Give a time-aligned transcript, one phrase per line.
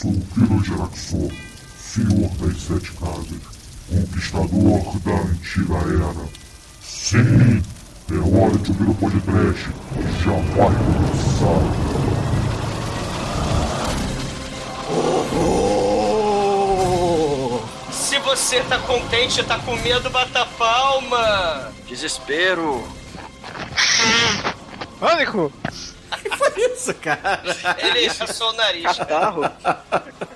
[0.00, 0.62] sou o Kiro
[1.76, 3.42] senhor das sete casas,
[3.90, 6.28] conquistador da antiga era.
[6.80, 7.62] Sim,
[8.10, 9.68] é hora de ouvir o podcast,
[10.24, 11.60] já vai começar.
[17.92, 21.72] Se você tá contente, tá com medo, bata palma.
[21.86, 22.82] Desespero.
[24.98, 25.52] Pânico!
[26.56, 27.42] Isso, cara?
[27.78, 28.96] Ele passou o nariz.
[28.96, 29.42] Catarro.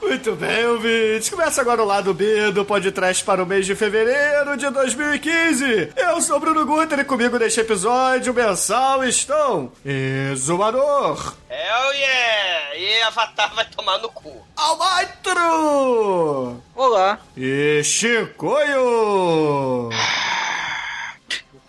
[0.03, 1.29] Muito bem, ouvintes.
[1.31, 5.93] Começa agora o lado B do podcast para o mês de fevereiro de 2015.
[5.97, 11.35] Eu sou o Bruno Guter e comigo neste episódio mensal estão Exumador.
[11.51, 12.77] Hell yeah!
[12.77, 14.45] E Avatar vai tomar no cu.
[14.57, 16.63] Almaitro.
[16.75, 17.19] Olá.
[17.37, 19.91] E Chicoio.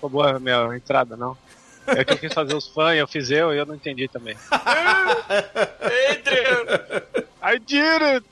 [0.01, 1.35] Boa a minha entrada, não.
[1.87, 4.35] É que eu quis fazer os fãs, eu fiz eu e eu não entendi também.
[6.09, 7.03] Adrian!
[7.43, 8.25] I did it!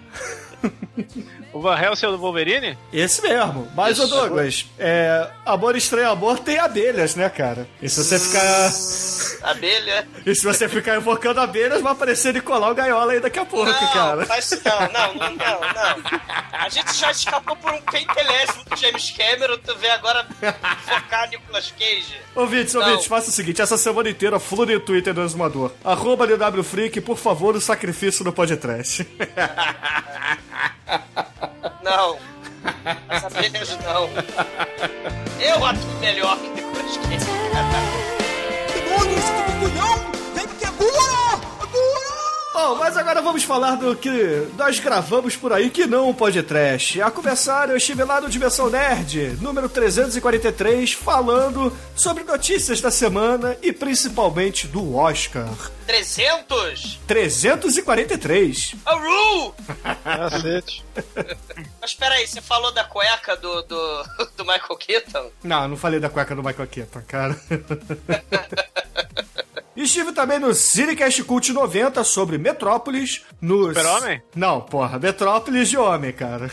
[0.62, 1.24] フフフフ。
[1.54, 2.78] O Van Helsing é o do Wolverine?
[2.94, 3.68] Esse mesmo.
[3.76, 4.16] Mas, ô Isso.
[4.16, 7.68] Douglas, é, Amor Estranho Amor tem abelhas, né, cara?
[7.82, 8.72] E se você ficar.
[9.52, 10.08] Abelha.
[10.26, 13.88] E se você ficar invocando abelhas, vai aparecer Nicolau Gaiola aí daqui a pouco, Não,
[13.94, 14.28] cara.
[14.38, 16.04] isso não, não, não, não, não.
[16.54, 20.28] A gente já escapou por um pentelésimo do James Cameron, tu vê agora
[20.86, 22.16] focar Nicolas Cage.
[22.36, 22.82] Ouvintes, Não.
[22.84, 25.72] ouvintes, faça o seguinte: essa semana inteira flua no Twitter do Exumador.
[25.84, 29.08] Arroba DW Freak, por favor, o sacrifício no podcast.
[31.84, 32.18] Não.
[33.10, 34.10] As abelhas não.
[35.40, 37.42] Eu atuo melhor que Nicolas Cage.
[42.54, 47.00] Bom, mas agora vamos falar do que nós gravamos por aí que não pode trash.
[47.00, 53.58] A começar, eu estive lá no Dimensão Nerd, número 343, falando sobre notícias da semana
[53.62, 55.48] e principalmente do Oscar.
[55.88, 57.00] 300?
[57.08, 58.76] 343.
[58.86, 59.56] Aru!
[60.04, 60.84] Cacete.
[61.80, 64.04] Mas peraí, você falou da cueca do, do,
[64.36, 65.32] do Michael Keaton?
[65.42, 67.40] Não, não falei da cueca do Michael Keaton, cara.
[69.76, 73.24] Estive também no Cinecast Cult 90 sobre Metrópolis.
[73.40, 73.70] No...
[73.70, 74.22] Super-Homem?
[74.36, 76.50] Não, porra, Metrópolis de homem, cara.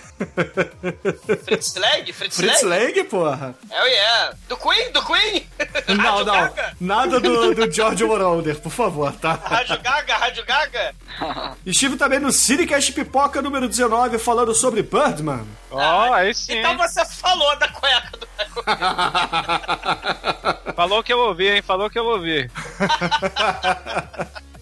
[1.45, 2.13] Fritz Lang?
[2.13, 2.85] Fritz, Fritz Lang?
[2.85, 3.55] Lang, porra.
[3.71, 4.37] Hell yeah.
[4.49, 4.93] Do Queen?
[4.93, 5.47] Do Queen?
[5.97, 6.35] Não, Rádio não.
[6.35, 6.77] Gaga?
[6.81, 9.33] Nada do, do George Moroder, por favor, tá?
[9.33, 10.17] Rádio Gaga?
[10.17, 10.95] Rádio Gaga?
[11.67, 15.47] Estive também no Cinecast Pipoca número 19 falando sobre Birdman.
[15.71, 16.59] Ó, aí sim.
[16.59, 18.29] Então você falou da cueca do.
[20.75, 21.61] Falou que eu ouvi, hein?
[21.63, 22.49] Falou que eu ouvi.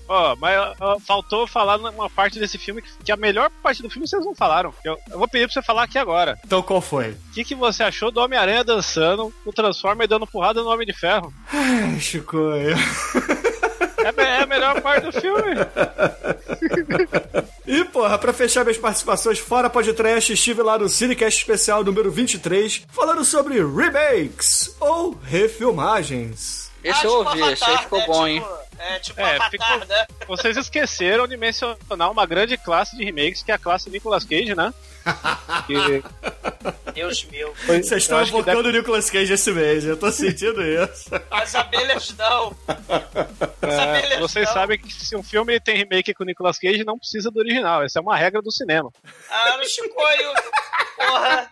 [0.08, 3.90] Ó, mas ó, faltou falar numa parte desse filme que, que a melhor parte do
[3.90, 4.72] filme vocês não falaram.
[4.84, 6.38] Eu, eu vou pedir pra você falar aqui agora.
[6.44, 7.10] Então qual foi?
[7.10, 10.92] O que, que você achou do Homem-Aranha dançando, o Transformer dando porrada no Homem de
[10.92, 11.34] Ferro?
[11.52, 12.36] Ai, Chico.
[12.36, 12.74] Me-
[13.98, 15.56] é a melhor parte do filme.
[17.66, 22.84] E, porra, pra fechar minhas participações fora podcast, estive lá no Cinecast Especial número 23,
[22.92, 26.65] falando sobre remakes ou refilmagens.
[26.90, 28.06] Esse eu ouvi, esse aí ficou né?
[28.06, 28.40] bom, hein?
[28.40, 30.06] Tipo, É, tipo É, Avatar, ficou- né?
[30.28, 34.54] Vocês esqueceram de mencionar uma grande classe de remakes, que é a classe Nicolas Cage,
[34.54, 34.72] né?
[35.66, 36.02] Que
[36.92, 37.54] Deus meu.
[37.66, 41.08] Vocês estão eu que evocando deve- o Nicolas Cage esse mês, eu tô sentindo isso.
[41.30, 42.54] As abelhas não.
[43.62, 44.52] As É, abelhas vocês não.
[44.54, 47.82] sabem que se um filme tem remake com o Nicolas Cage, não precisa do original.
[47.82, 48.90] Essa é uma regra do cinema.
[49.30, 50.32] Ah, no Chicoio.
[50.96, 51.50] Porra.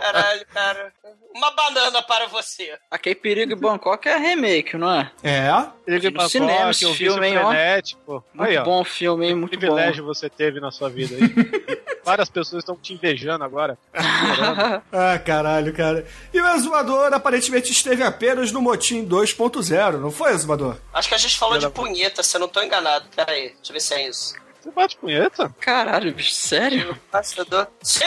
[0.00, 0.92] Caralho, cara.
[1.34, 2.78] Uma banana para você.
[2.90, 5.10] Aquele Perigo em Bangkok é remake, não é?
[5.22, 5.50] É?
[5.86, 7.48] Ele no cinema esse o filme, Vício hein, ó.
[7.48, 8.24] Frenético.
[8.34, 8.64] Muito Aí, ó.
[8.64, 9.32] bom filme, hein?
[9.32, 9.58] Que Muito bom.
[9.58, 11.22] privilégio você teve na sua vida aí.
[12.04, 13.78] Várias pessoas estão te invejando agora.
[14.92, 16.06] Ah, caralho, cara.
[16.32, 20.76] E o exumador aparentemente esteve apenas no Motim 2.0, não foi, exumador?
[20.92, 23.06] Acho que a gente falou de punheta, se eu não tô enganado.
[23.14, 24.34] Pera aí, deixa eu ver se é isso.
[24.62, 25.52] Você bate punheta?
[25.58, 26.96] Caralho, bicho, sério?
[27.10, 27.66] Bastidor.
[27.82, 28.04] Sim,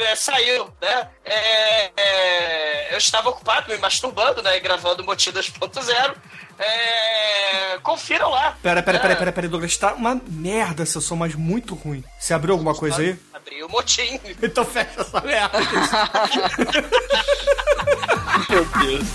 [0.00, 1.08] né, saiu, né?
[1.22, 4.56] É, é, eu estava ocupado me masturbando, né?
[4.56, 6.14] E gravando o Motim 2.0.
[6.58, 8.56] É, confiram lá.
[8.62, 12.02] Pera, pera, É, pera, pera, pera, Douglas, tá uma merda seu som, mas muito ruim.
[12.18, 13.18] Você abriu alguma coisa aí?
[13.34, 14.18] Abri o Motim.
[14.42, 15.58] Então fecha essa merda.
[18.48, 19.06] Meu Deus.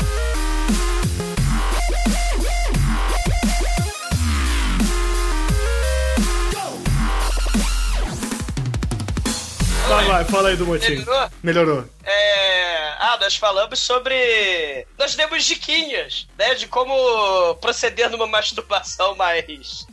[9.91, 10.89] Vai, vai, fala aí do Motim.
[10.95, 11.29] Melhorou?
[11.43, 11.83] Melhorou.
[12.11, 12.95] É...
[12.99, 14.85] Ah, nós falamos sobre.
[14.97, 16.55] Nós demos diquinhas, né?
[16.55, 19.85] De como proceder numa masturbação mais.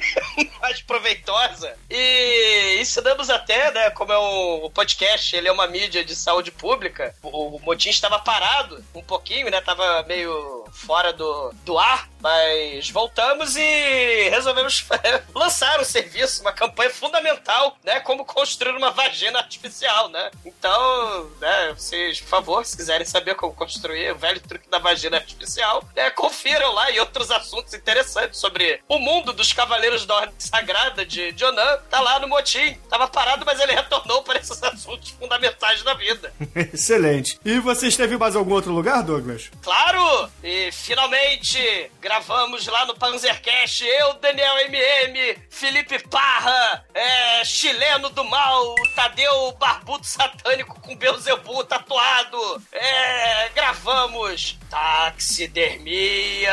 [0.60, 1.76] mais proveitosa.
[1.90, 3.90] E ensinamos até, né?
[3.90, 7.14] Como é um o podcast, ele é uma mídia de saúde pública.
[7.22, 9.60] O, Motim estava parado um pouquinho, né?
[9.60, 12.08] Tava meio fora do, do ar.
[12.20, 14.86] Mas voltamos e resolvemos
[15.34, 18.00] lançar o serviço, uma campanha fundamental, né?
[18.00, 20.30] Como construir uma vagina artificial, né?
[20.44, 25.16] Então, né, vocês, por favor, se quiserem saber como construir o velho truque da vagina
[25.16, 30.34] artificial, né, confiram lá e outros assuntos interessantes sobre o mundo dos Cavaleiros da Ordem
[30.38, 31.78] Sagrada de Jonan.
[31.90, 32.74] Tá lá no motim.
[32.88, 36.32] Tava parado, mas ele retornou para esses assuntos fundamentais da vida.
[36.72, 37.38] Excelente.
[37.44, 39.50] E você esteve em mais algum outro lugar, Douglas?
[39.62, 40.30] Claro!
[40.42, 48.74] E finalmente gravamos lá no Panzercast, eu, Daniel MM, Felipe Parra, é, chileno do mal,
[48.94, 50.96] Tadeu Barbudo Satânico com
[51.44, 52.62] Beuzebu tatuado.
[52.72, 56.50] É, gravamos Taxidermia.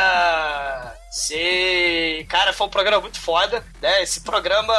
[1.10, 4.04] Sim, cara, foi um programa muito foda, né?
[4.04, 4.74] Esse programa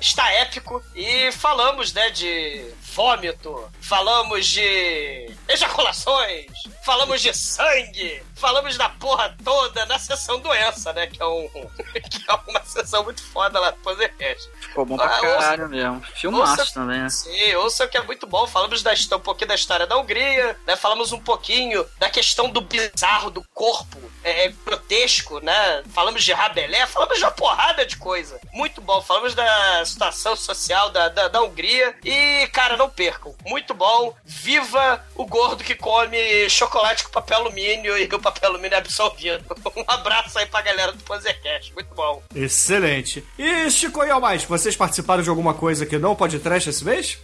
[0.00, 2.64] está épico e falamos, né, de
[2.94, 6.46] vômito, falamos de ejaculações,
[6.82, 11.06] falamos de sangue, falamos da porra toda na sessão doença, né?
[11.06, 11.48] Que é, um,
[12.10, 14.48] que é uma sessão muito foda lá do Podcast.
[14.60, 16.02] Ficou bom pra Ah, caralho mesmo.
[16.16, 17.10] Filmaço ouça- também, né?
[17.10, 18.46] Sim, ouça que é muito bom.
[18.46, 20.76] Falamos da, um pouquinho da história da Hungria, né?
[20.76, 25.82] Falamos um pouquinho da questão do bizarro do corpo, é, é, grotesco, né?
[25.92, 28.40] Falamos de Rabelé, falamos de uma porrada de coisa.
[28.52, 29.00] Muito bom.
[29.02, 31.94] Falamos da situação social da, da, da Hungria.
[32.04, 33.34] E, cara, não percam.
[33.46, 34.14] Muito bom.
[34.24, 39.44] Viva o gordo que come chocolate com papel alumínio e o papel alumínio absorvido.
[39.78, 41.72] Um abraço aí pra galera do Panzercast.
[41.72, 42.20] Muito bom.
[42.34, 43.24] Excelente.
[43.38, 47.18] E Chico e Almais, vocês participaram de alguma coisa que não pode trash esse mês?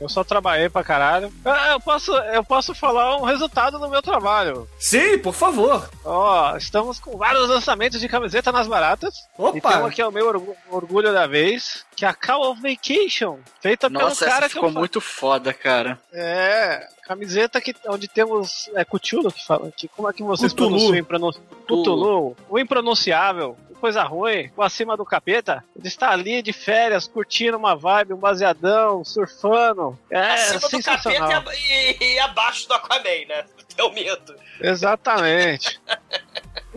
[0.00, 1.30] Eu só trabalhei pra caralho.
[1.44, 4.66] Ah, Eu posso, eu posso falar um resultado do meu trabalho.
[4.78, 5.88] Sim, por favor.
[6.04, 9.14] Ó, estamos com vários lançamentos de camiseta nas baratas.
[9.38, 9.88] E tem um Opa!
[9.88, 13.88] aqui é o meu orgu- orgulho da vez, que é a Call of Vacation, feita
[13.88, 15.98] Nossa, pelo cara essa que ficou muito foda, cara.
[16.12, 18.70] É, camiseta que, onde temos.
[18.76, 19.72] É Cthulhu que fala.
[19.76, 20.68] Que, como é que vocês Cthulhu.
[20.68, 21.32] pronunciam o impronun-
[21.66, 22.36] Cthulhu?
[22.48, 23.56] O impronunciável.
[23.80, 28.16] Coisa ruim, o acima do capeta, ele está ali de férias, curtindo uma vibe, um
[28.16, 29.96] baseadão, surfando.
[30.10, 33.44] É Acima do capeta e, e- e abaixo do Aquaman, né?
[33.76, 34.34] Teu medo.
[34.60, 35.80] Exatamente.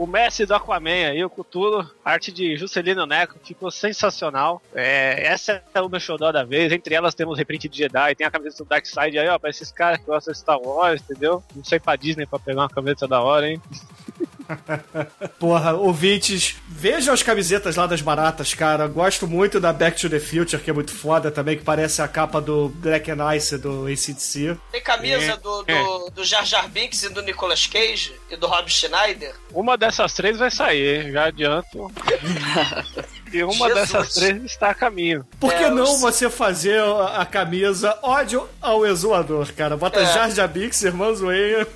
[0.02, 4.60] O Messi do Aquaman aí, o Cthulhu, arte de Juscelino Neco, ficou sensacional.
[4.74, 6.72] É, essa é o meu showdown da vez.
[6.74, 9.52] Entre elas temos reprint de Jedi, tem a camisa do Dark Side aí, ó, pra
[9.52, 11.44] esses caras que gostam de Star Wars, entendeu?
[11.56, 13.62] Não sei pra Disney pra pegar uma camisa da hora, hein?
[15.40, 18.88] Porra, ouvintes, vejam as camisetas lá das baratas, cara.
[18.88, 22.08] Gosto muito da Back to the Future, que é muito foda também, que parece a
[22.08, 24.58] capa do Black and Ice do ACDC.
[24.72, 25.84] Tem camisa É, do, é.
[25.84, 29.34] do, do Jar Jar Binks e do Nicolas Cage e do Rob Schneider.
[29.54, 31.92] Uma dessas três vai sair, já adianto.
[33.34, 33.74] e uma Jesus.
[33.74, 35.26] dessas três está a caminho.
[35.40, 36.82] Por que É, não você fazer
[37.16, 39.78] a camisa ódio ao exuador, cara?
[39.78, 40.06] Bota É.
[40.06, 41.68] Jar Jar Binks, Irmã Zoeia.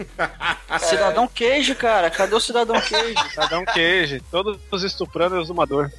[0.80, 2.10] Cidadão Queijo, cara.
[2.10, 3.24] Cadê o Cidadão Queijo?
[3.36, 5.90] Cada um queijo, todos estuprando o exumador.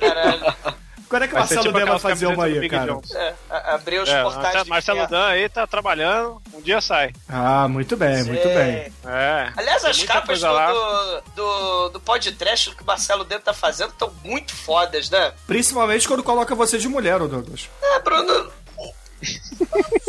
[0.00, 0.76] Caralho.
[1.08, 2.92] Quando é que o Marcelo tipo Dan vai fazer uma aí, Big cara?
[2.92, 3.14] Jones.
[3.14, 5.10] É, abrir os É, portais Marcelo, de Marcelo ferro.
[5.10, 7.12] Dan aí tá trabalhando, um dia sai.
[7.28, 8.92] Ah, muito bem, muito bem.
[9.06, 9.52] É.
[9.56, 13.90] Aliás, Tem as capas do, do, do, do podcast que o Marcelo Dentro tá fazendo
[13.90, 15.32] estão muito fodas, né?
[15.46, 17.68] Principalmente quando coloca você de mulher, ô Douglas.
[17.82, 18.50] É, Bruno.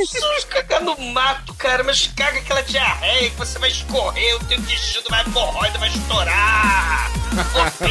[0.06, 4.58] Só cagar no mato, cara, mas caga aquela diarreia que você vai escorrer, o teu
[4.58, 7.10] intestino vai hemorroida, vai estourar.
[7.54, 7.88] Você.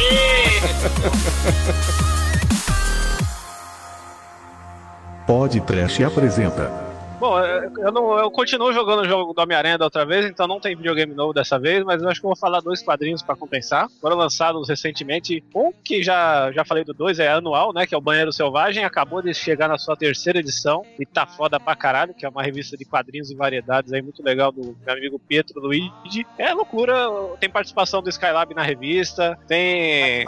[5.27, 6.86] Pod Trash apresenta
[7.19, 10.47] Bom, eu, eu não, eu continuo jogando o jogo do Homem-Aranha da outra vez, então
[10.47, 13.23] não tem videogame novo dessa vez, mas eu acho que eu vou falar dois quadrinhos
[13.23, 13.87] pra compensar.
[13.99, 15.43] Foram lançados recentemente.
[15.55, 17.87] Um que já, já falei do dois, é anual, né?
[17.87, 21.59] Que é o Banheiro Selvagem, acabou de chegar na sua terceira edição e tá foda
[21.59, 24.93] pra caralho, que é uma revista de quadrinhos e variedades aí muito legal do meu
[24.93, 26.25] amigo Pietro Luigi.
[26.37, 26.93] É loucura,
[27.39, 30.23] tem participação do Skylab na revista, tem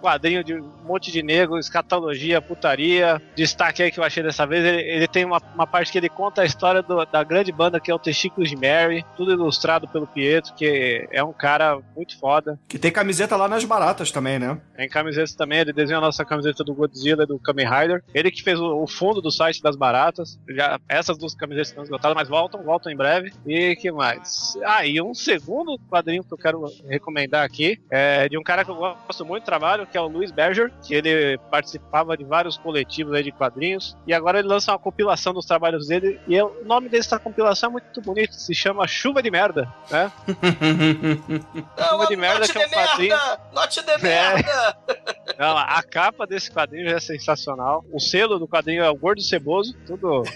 [0.00, 3.20] quadrinho de um monte de negro, escatologia, putaria.
[3.36, 6.07] Destaque aí que eu achei dessa vez, ele, ele tem uma, uma parte que ele
[6.08, 9.86] conta a história do- da grande banda que é o Testículos de Mary, tudo ilustrado
[9.88, 12.58] pelo Pietro, que é um cara muito foda.
[12.68, 14.60] Que tem camiseta lá nas baratas também, né?
[14.76, 18.02] Tem camisetas também, ele desenhou a nossa camiseta do Godzilla e do Kamen Rider.
[18.14, 20.38] Ele que fez o, o fundo do site das baratas.
[20.48, 23.32] Já, essas duas camisetas estão esgotadas, mas voltam, voltam em breve.
[23.46, 24.54] E que mais?
[24.64, 28.70] Ah, e um segundo quadrinho que eu quero recomendar aqui é de um cara que
[28.70, 32.56] eu gosto muito do trabalho, que é o Luiz Berger, que ele participava de vários
[32.56, 33.96] coletivos aí de quadrinhos.
[34.06, 35.97] E agora ele lança uma compilação dos trabalhos dele.
[36.26, 40.10] E é- o nome dessa compilação é muito bonito, se chama Chuva de Merda, né?
[41.76, 43.16] Não, de merda que é um quadrinho.
[43.52, 43.98] Note de É.
[43.98, 44.76] merda!
[45.38, 47.84] Não, a capa desse quadrinho já é sensacional.
[47.92, 50.22] O selo do quadrinho é o Gordo Ceboso, tudo.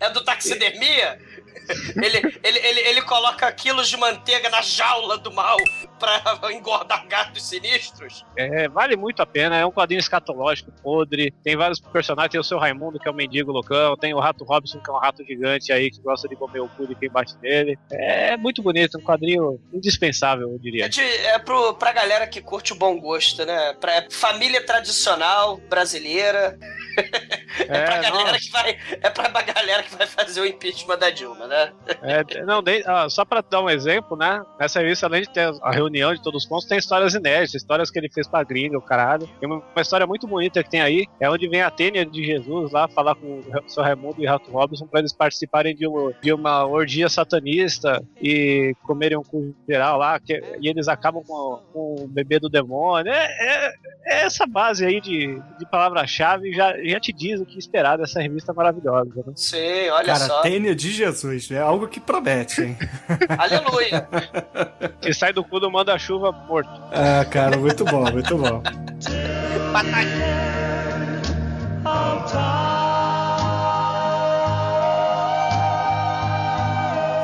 [0.00, 1.18] É do taxidermia?
[1.96, 5.56] Ele, ele, ele, ele coloca quilos de manteiga na jaula do mal
[5.98, 6.20] pra
[6.52, 8.24] engordar gatos sinistros.
[8.36, 9.56] É, vale muito a pena.
[9.56, 11.32] É um quadrinho escatológico, podre.
[11.42, 12.30] Tem vários personagens.
[12.32, 13.96] Tem o seu Raimundo, que é o mendigo loucão.
[13.96, 16.68] Tem o Rato Robson, que é um rato gigante aí que gosta de comer o
[16.68, 17.78] cu de quem bate nele.
[17.90, 20.88] É muito bonito, um quadrinho indispensável, eu É, diria.
[20.88, 23.74] de, é pro, pra galera que curte o bom gosto, né?
[23.80, 26.58] Pra é família tradicional brasileira.
[27.60, 28.78] É, pra É, galera que vai.
[29.00, 31.72] É pra galera que vai fazer o impeachment da Dilma, né?
[32.02, 34.42] é, não de- ah, só pra dar um exemplo, né?
[34.60, 37.90] Nessa revista, além de ter a reunião de todos os pontos, tem histórias inéditas, histórias
[37.90, 39.28] que ele fez pra gringa, o caralho.
[39.40, 42.24] Tem uma, uma história muito bonita que tem aí, é onde vem a Tênia de
[42.24, 46.12] Jesus lá falar com o seu Raimundo e Rato Robson pra eles participarem de uma,
[46.22, 51.60] de uma orgia satanista e comerem um cu geral lá, que- e eles acabam com,
[51.72, 53.12] com o bebê do demônio.
[53.12, 53.72] É, é-
[54.10, 58.20] é essa base aí de, de palavra-chave já, já te diz o que esperar dessa
[58.20, 59.10] revista maravilhosa.
[59.16, 59.32] Né?
[59.36, 60.40] Sim, olha Cara, só.
[60.42, 62.76] tênia de Jesus, é algo que promete, hein?
[63.38, 64.08] Aleluia.
[65.00, 66.70] Que sai do cu do manda-chuva morto.
[66.92, 68.60] ah, cara, muito bom, muito bom.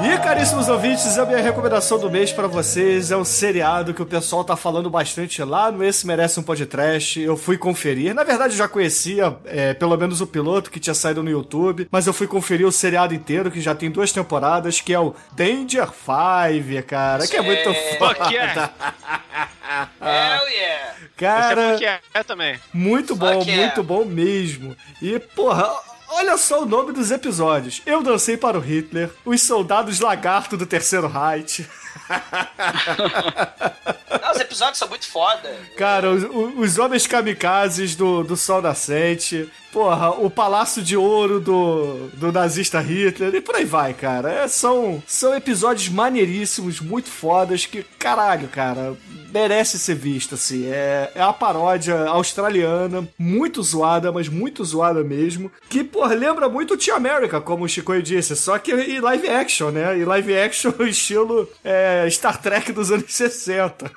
[0.04, 4.06] E caríssimos ouvintes, a minha recomendação do mês pra vocês é um seriado que o
[4.06, 7.18] pessoal tá falando bastante lá no Esse Merece um Podcast.
[7.18, 8.14] Eu fui conferir.
[8.14, 11.88] Na verdade, eu já conhecia é, pelo menos o piloto que tinha saído no YouTube,
[11.90, 15.14] mas eu fui conferir o seriado inteiro, que já tem duas temporadas, que é o
[15.32, 17.98] Danger Five, cara, que é muito Sim.
[17.98, 18.14] foda.
[18.14, 18.70] Fuck yeah.
[20.02, 20.94] Hell yeah.
[21.16, 22.60] Cara, é é também.
[22.74, 23.56] muito bom, yeah.
[23.56, 24.76] muito bom mesmo.
[25.00, 25.66] E, porra,
[26.14, 27.82] olha só o nome dos episódios.
[27.84, 31.66] Eu dancei para o Hitler, os soldados lagarto do Terceiro Reich.
[34.22, 35.54] Não, os episódios são muito foda.
[35.76, 36.24] Cara, os,
[36.56, 39.48] os homens kamikazes do, do Sol Nascente.
[39.72, 43.34] Porra, o Palácio de Ouro do, do nazista Hitler.
[43.34, 44.30] E por aí vai, cara.
[44.30, 48.96] É, são, são episódios maneiríssimos, muito fodas, que, caralho, cara,
[49.32, 50.66] merece ser visto, assim.
[50.66, 55.50] É, é a paródia australiana, muito zoada, mas muito zoada mesmo.
[55.68, 59.28] Que, porra, lembra muito o Tia America, como o Chico disse, só que em live
[59.28, 59.98] action, né?
[59.98, 63.90] E live action estilo é, Star Trek dos anos 60.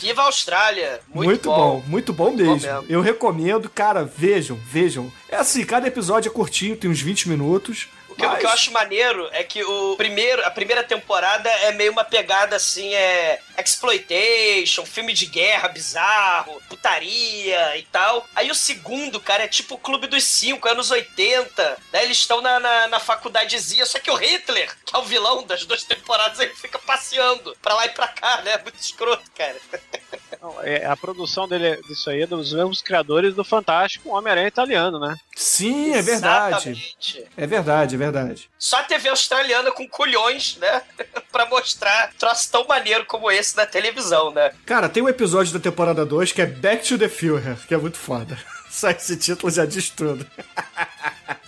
[0.00, 1.00] Viva a Austrália.
[1.08, 1.82] Muito, Muito, bom.
[1.86, 2.54] muito bom mesmo.
[2.54, 2.84] mesmo.
[2.88, 5.10] Eu recomendo, cara, vejam, vejam.
[5.28, 7.88] É assim, cada episódio é curtinho, tem uns 20 minutos.
[8.14, 11.72] O que, o que eu acho maneiro é que o primeiro, a primeira temporada é
[11.72, 18.24] meio uma pegada assim, é exploitation, filme de guerra bizarro, putaria e tal.
[18.36, 21.76] Aí o segundo, cara, é tipo o Clube dos Cinco, anos 80.
[21.92, 22.04] Né?
[22.04, 25.64] Eles estão na, na, na faculdadezinha, só que o Hitler, que é o vilão das
[25.64, 28.58] duas temporadas, ele fica passeando pra lá e pra cá, né?
[28.58, 29.56] Muito escroto, cara.
[30.62, 35.16] É, a produção dele, disso aí é dos mesmos criadores do Fantástico Homem-Aranha italiano, né?
[35.34, 36.70] Sim, é verdade.
[36.70, 37.26] Exatamente.
[37.36, 38.50] É verdade, é verdade.
[38.58, 40.82] Só a TV australiana com culhões, né?
[41.32, 44.52] pra mostrar troço tão maneiro como esse na televisão, né?
[44.64, 47.78] Cara, tem um episódio da temporada 2 que é Back to the Führer, que é
[47.78, 48.38] muito foda.
[48.70, 50.26] Só esse título já diz tudo.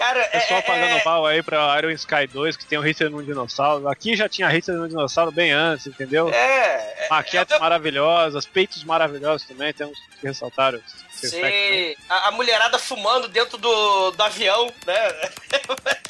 [0.00, 0.28] Cara, é.
[0.28, 3.22] Pessoal é- pagando é- pau aí pra Iron Sky 2, que tem o Hitler no
[3.22, 3.86] dinossauro.
[3.86, 6.30] Aqui já tinha Hitler no dinossauro bem antes, entendeu?
[6.30, 11.50] É, é, Maquetes é- maravilhosas, peitos maravilhosos também, temos que ressaltar aspecto, né?
[11.50, 15.30] Sim, a, a mulherada fumando dentro do, do avião, né?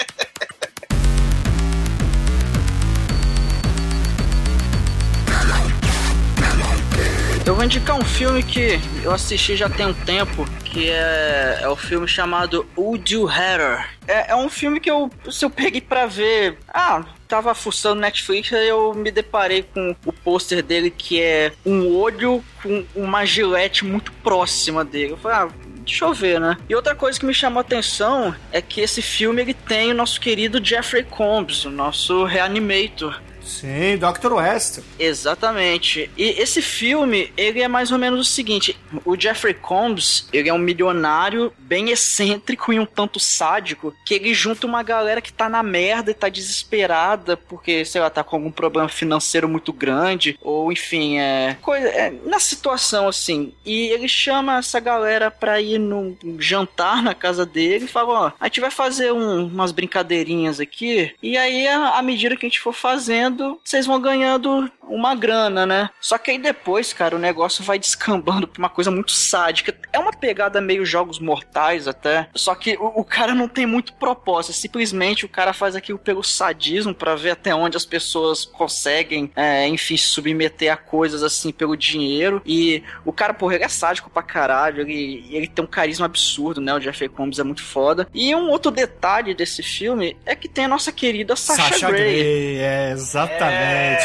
[7.46, 11.68] Eu vou indicar um filme que eu assisti já tem um tempo, que é, é
[11.68, 13.88] o filme chamado Would You Hatter.
[14.06, 18.50] É, é um filme que eu, se eu peguei pra ver, ah, tava fuçando Netflix
[18.52, 23.84] e eu me deparei com o pôster dele que é um olho com uma gilete
[23.84, 25.12] muito próxima dele.
[25.12, 26.56] Eu falei, ah, deixa eu ver, né?
[26.68, 29.94] E outra coisa que me chamou a atenção é que esse filme ele tem o
[29.94, 33.20] nosso querido Jeffrey Combs, o nosso reanimator.
[33.42, 34.32] Sim, Dr.
[34.34, 34.80] West.
[34.98, 36.10] Exatamente.
[36.16, 40.54] E esse filme, ele é mais ou menos o seguinte: o Jeffrey Combs, ele é
[40.54, 45.48] um milionário bem excêntrico e um tanto sádico, que ele junta uma galera que tá
[45.48, 50.38] na merda e tá desesperada porque, sei lá, tá com algum problema financeiro muito grande,
[50.40, 53.52] ou enfim, é, coisa, é na situação assim.
[53.64, 58.32] E ele chama essa galera pra ir num jantar na casa dele e fala: Ó,
[58.38, 62.60] a gente vai fazer um, umas brincadeirinhas aqui, e aí, à medida que a gente
[62.60, 63.29] for fazendo,
[63.64, 65.90] vocês vão ganhando uma grana, né?
[66.00, 69.74] Só que aí depois, cara, o negócio vai descambando pra uma coisa muito sádica.
[69.92, 72.28] É uma pegada meio jogos mortais até.
[72.34, 74.54] Só que o, o cara não tem muito propósito.
[74.54, 79.66] Simplesmente o cara faz aquilo pelo sadismo para ver até onde as pessoas conseguem, é,
[79.68, 82.42] enfim, se submeter a coisas assim pelo dinheiro.
[82.44, 84.82] E o cara, porra, ele é sádico pra caralho.
[84.82, 86.74] Ele, ele tem um carisma absurdo, né?
[86.74, 88.08] O Jeffrey Combs é muito foda.
[88.12, 92.00] E um outro detalhe desse filme é que tem a nossa querida Sasha, Sasha Grey.
[92.00, 93.19] Grey, é, exatamente,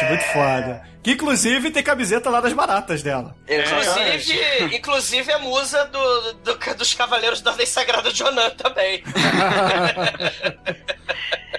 [0.10, 0.82] muito foda.
[1.06, 3.36] Que inclusive tem camiseta lá das baratas dela.
[3.48, 9.04] Inclusive, inclusive a musa do, do- dos Cavaleiros da Ordem Sagrada de Onan também.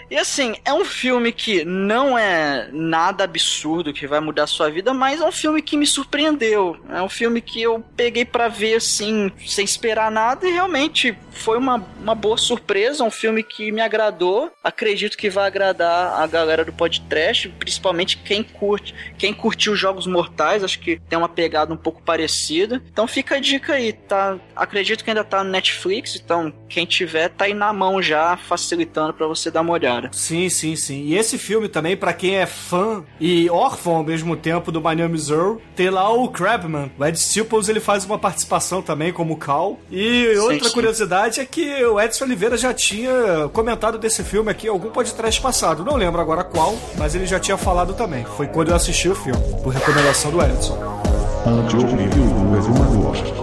[0.08, 4.70] E assim, é um filme que não é nada absurdo que vai mudar a sua
[4.70, 6.76] vida, mas é um filme que me surpreendeu.
[6.90, 11.58] É um filme que eu peguei pra ver assim, sem esperar nada, e realmente foi
[11.58, 13.02] uma, uma boa surpresa.
[13.02, 14.48] Um filme que me agradou.
[14.62, 20.64] Acredito que vai agradar a galera do podcast, principalmente quem curte, quem curtiu Jogos Mortais,
[20.64, 22.82] acho que tem uma pegada um pouco parecida.
[22.90, 24.38] Então fica a dica aí, tá?
[24.54, 29.12] Acredito que ainda tá no Netflix, então quem tiver tá aí na mão já, facilitando
[29.12, 30.10] pra você dar uma olhada.
[30.12, 31.04] Sim, sim, sim.
[31.04, 34.94] E esse filme também, pra quem é fã e órfão ao mesmo tempo do My
[34.94, 36.90] Name is Earl, tem lá o Crabman.
[36.98, 39.78] O Ed Stipples, ele faz uma participação também como Cal.
[39.90, 40.74] E outra sim.
[40.74, 45.84] curiosidade é que o Edson Oliveira já tinha comentado desse filme aqui algum podcast passado.
[45.84, 48.25] Não lembro agora qual, mas ele já tinha falado também.
[48.36, 50.78] Foi quando eu assisti o filme, por recomendação do Edson.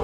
[0.00, 0.03] O.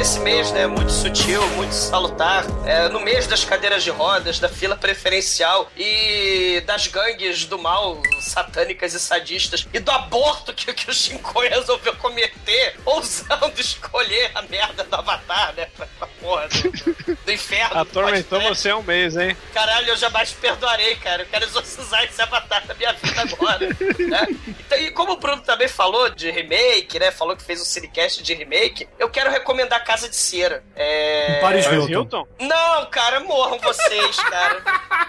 [0.00, 4.48] Esse mês, né, muito sutil, muito salutar, é, no mês das cadeiras de rodas, da
[4.48, 10.88] fila preferencial e das gangues do mal, satânicas e sadistas, e do aborto que, que
[10.88, 17.16] o Shinkoi resolveu cometer, ousando escolher a merda do Avatar, né, pra, pra porra do,
[17.24, 17.78] do inferno.
[17.80, 19.36] Atormentou você um mês, hein?
[19.52, 21.22] Caralho, eu jamais perdoarei, cara.
[21.22, 23.66] Eu quero exorcizar esse avatar da minha vida agora.
[23.98, 24.26] né?
[24.46, 27.10] Então, e como o Bruno também falou de remake, né?
[27.10, 30.62] Falou que fez um cinecast de remake, eu quero recomendar Casa de Cera.
[30.76, 31.38] É...
[31.40, 31.88] Paris Hilton.
[31.88, 32.28] Hilton?
[32.40, 34.60] Não, cara, morram vocês, cara.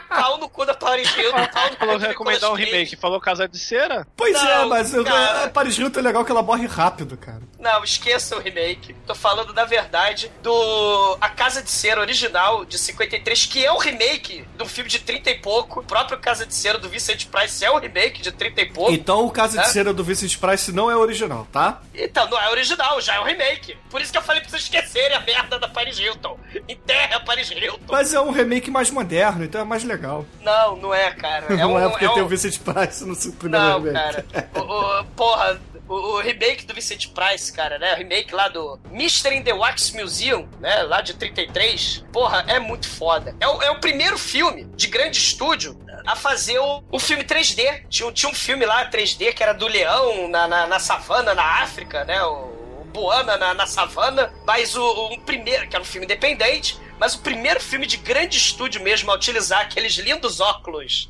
[0.08, 2.96] Pau no cu da Paris Hilton, pau no cu Falou do recomendar um remake.
[2.96, 4.08] Falou Casa de Cera?
[4.16, 5.44] Pois é, Não, mas eu- cara.
[5.44, 7.42] a Paris Hilton é legal que ela morre rápido, cara.
[7.60, 8.94] Não, esqueça o remake.
[9.06, 13.78] Tô falando, na verdade, do A Casa de Cera original, de 53, que é um
[13.78, 15.82] remake de um filme de 30 e pouco.
[15.82, 18.94] O próprio Casa de Cera do Vicente Price é um remake de 30 e pouco.
[18.94, 19.68] Então o Casa de É?
[19.68, 21.82] Cera do Vincent Price não é original, tá?
[21.94, 23.78] Então, não é original, já é um remake.
[23.90, 26.38] Por isso que eu falei pra vocês esquecerem a merda da Paris Hilton.
[26.68, 27.80] Enterra a Paris Hilton.
[27.90, 30.26] Mas é um remake mais moderno, então é mais legal.
[30.42, 31.48] Não, não é, cara.
[31.54, 32.14] É não um, é porque é um...
[32.14, 34.24] tem o Vincent Price no primeiro Não, remake.
[34.24, 34.50] cara.
[34.56, 34.60] O,
[35.02, 37.94] o- porra, o, o remake do Vicente Price, cara, né?
[37.96, 39.34] O remake lá do Mr.
[39.36, 40.84] in the Wax Museum, né?
[40.84, 42.06] Lá de 33.
[42.14, 43.36] Porra, é muito foda.
[43.40, 47.84] É o, é o primeiro filme de grande estúdio a fazer o, o filme 3D.
[47.90, 51.34] Tinha, um- tinha um filme lá 3D que era do leão na, na, na savana,
[51.34, 52.24] na África, né?
[52.24, 52.59] O,
[52.90, 54.34] o Boana na, na savana.
[54.46, 58.38] Mas o, o primeiro, que era um filme independente, mas o primeiro filme de grande
[58.38, 61.10] estúdio mesmo a utilizar aqueles lindos óculos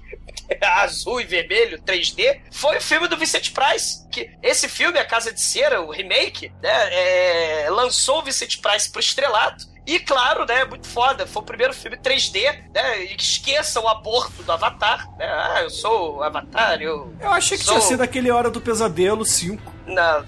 [0.62, 4.08] azul e vermelho 3D foi o filme do Vicente Price.
[4.10, 8.90] Que esse filme, A Casa de Cera, o remake, né, é, lançou o Vicente Price
[8.90, 9.68] pro estrelato.
[9.86, 13.88] E claro, né, muito foda, foi o primeiro filme 3D, né, e que esqueça o
[13.88, 17.12] aborto do Avatar, né, ah, eu sou o Avatar, eu...
[17.20, 17.74] Eu achei que sou...
[17.74, 19.79] tinha sido aquele Hora do Pesadelo 5.
[19.90, 20.26] Não,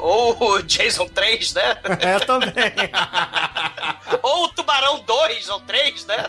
[0.00, 2.52] ou o Jason 3, né, É, também.
[4.22, 6.16] ou o Tubarão 2 ou 3, né,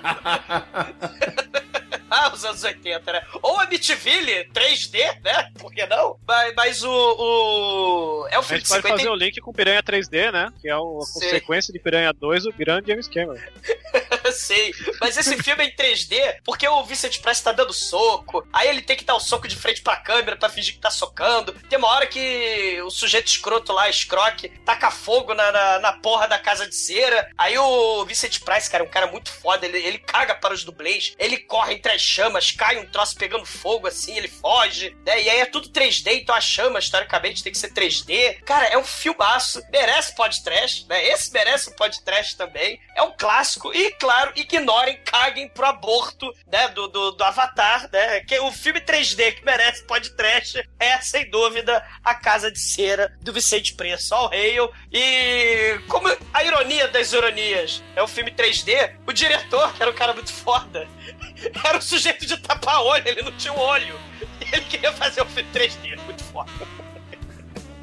[2.17, 3.21] Ah, os anos 80, né?
[3.41, 5.49] Ou a Mitville 3D, né?
[5.59, 6.17] Por que não?
[6.25, 8.27] Mas, mas o, o.
[8.29, 8.89] É o A filme gente de pode 50.
[8.97, 10.49] fazer o link com Piranha 3D, né?
[10.61, 11.13] Que é o- a Sim.
[11.19, 13.35] consequência de Piranha 2, o grande James Cameron.
[14.33, 14.73] sei.
[14.99, 18.47] Mas esse filme é em 3D porque o Vincent Price tá dando soco.
[18.51, 20.89] Aí ele tem que dar o soco de frente pra câmera pra fingir que tá
[20.89, 21.53] socando.
[21.69, 26.27] Tem uma hora que o sujeito escroto lá, Scrock, taca fogo na, na, na porra
[26.27, 27.29] da casa de cera.
[27.37, 29.65] Aí o Vincent Price, cara, é um cara muito foda.
[29.65, 31.13] Ele, ele caga para os dublês.
[31.19, 34.95] Ele corre entre as chamas, cai um troço pegando fogo assim, ele foge.
[35.05, 35.23] Né?
[35.23, 38.41] E aí é tudo 3D, então a chama, historicamente, tem que ser 3D.
[38.43, 39.61] Cara, é um filmaço.
[39.71, 41.07] Merece podcast, né?
[41.09, 42.79] Esse merece um podcast também.
[42.95, 43.73] É um clássico.
[43.73, 46.67] E, claro, ignorem, caguem pro aborto, né?
[46.69, 48.21] Do, do, do Avatar, né?
[48.21, 53.33] Que o filme 3D que merece podcast é, sem dúvida, A Casa de Cera, do
[53.33, 54.13] Vicente Preço.
[54.13, 54.71] All Hail.
[54.91, 59.95] E como a ironia das ironias é um filme 3D, o diretor, que era um
[59.95, 60.87] cara muito foda,
[61.63, 63.95] era o sujeito de tapa-olho, ele não tinha um olho.
[64.41, 66.49] E ele queria fazer um filme 3D, muito foda.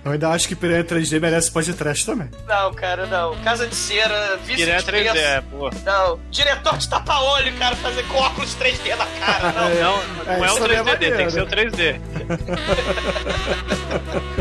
[0.05, 2.29] Eu ainda acho que Piranha 3D merece podcast também.
[2.49, 3.37] Não, cara, não.
[3.43, 5.17] Casa de Cera, vice Piranha de 3D, preço.
[5.19, 5.71] é, pô.
[5.85, 9.69] Não, diretor de tapa-olho, cara, fazer com óculos 3D na cara, não.
[9.83, 12.01] Não, não É, é, o isso também é 3D, tem que ser o 3D.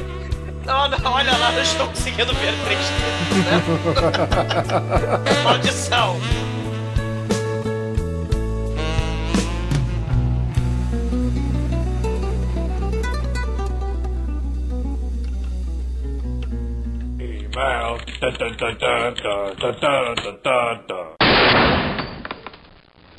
[0.63, 2.91] Não, não, olha lá, não estou conseguindo ver 3D.
[3.43, 3.61] Né?
[5.43, 6.19] Maldição.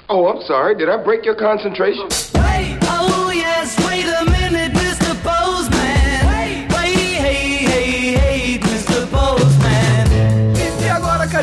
[0.08, 0.76] Oh, I'm sorry.
[0.76, 2.04] Did I break your concentration?
[2.34, 4.74] Wait, oh yes, wait a minute,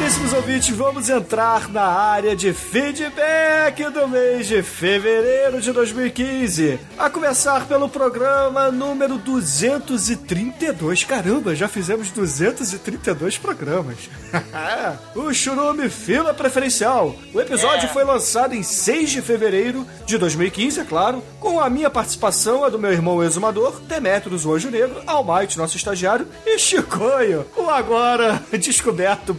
[0.09, 6.79] caríssimos ouvintes, vamos entrar na área de feedback do mês de fevereiro de 2015.
[6.97, 11.03] A começar pelo programa número 232.
[11.03, 14.09] Caramba, já fizemos 232 programas.
[15.15, 17.15] o Churume Fila Preferencial.
[17.31, 17.93] O episódio É.
[17.93, 22.69] foi lançado em 6 de fevereiro de 2015, é claro, com a minha participação, a
[22.69, 28.41] do meu irmão exumador, Demetrius, o Anjo Negro, Almighty, nosso estagiário, e Chicoio, o agora
[28.57, 29.35] descoberto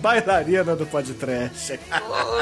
[0.64, 1.80] do podcast.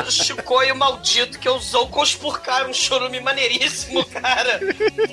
[0.06, 4.60] O Chicoio maldito que ousou conspurcar um chorume maneiríssimo, cara.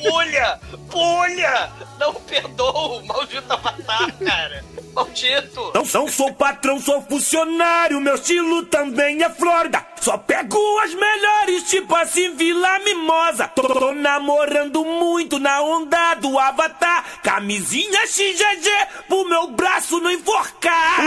[0.02, 0.60] Pulha!
[0.90, 1.72] Pulha!
[2.00, 4.64] Não perdoa, maldito avatar, cara.
[4.94, 5.72] Maldito.
[5.74, 8.02] Não, não sou patrão, sou funcionário.
[8.02, 9.86] Meu estilo também é Flórida.
[10.02, 13.48] Só pego as melhores, tipo assim, Vila Mimosa.
[13.48, 17.06] Tô, tô namorando muito na onda do Avatar.
[17.22, 18.70] Camisinha XGG
[19.08, 21.00] pro meu braço não enforcar.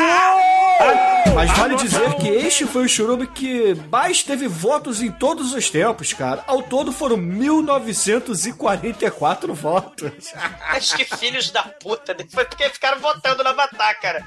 [1.35, 5.69] Mas vale dizer que este foi o churume que mais teve votos em todos os
[5.69, 6.45] tempos, cara.
[6.47, 10.33] Ao todo foram 1944 votos.
[10.71, 12.15] Mas que filhos da puta.
[12.15, 12.25] né?
[12.31, 14.25] Foi porque ficaram votando no Avatar, cara.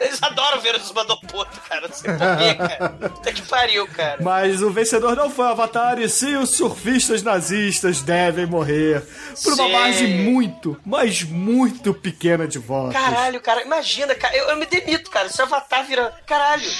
[0.00, 1.88] Eles adoram ver os mandou puto, cara.
[1.88, 2.88] Não sei porquê, cara.
[2.90, 4.18] Puta que pariu, cara.
[4.20, 9.02] Mas o vencedor não foi o Avatar, e sim os surfistas nazistas devem morrer.
[9.42, 9.72] Por uma Sim.
[9.72, 12.92] margem muito, mas muito pequena de votos.
[12.92, 15.28] Caralho, cara, imagina, cara, eu, eu me demito, cara.
[15.30, 16.12] Se o Avatar vira.
[16.26, 16.70] Caralho,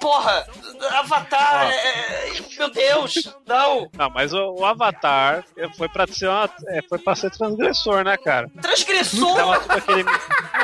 [0.00, 0.46] porra,
[0.92, 3.14] Avatar, é, é, meu Deus,
[3.46, 3.88] não.
[3.96, 8.04] Não, mas o, o Avatar é, foi pra ser uma, é, foi pra ser transgressor,
[8.04, 8.48] né, cara?
[8.60, 10.04] Transgressor, tudo aquele.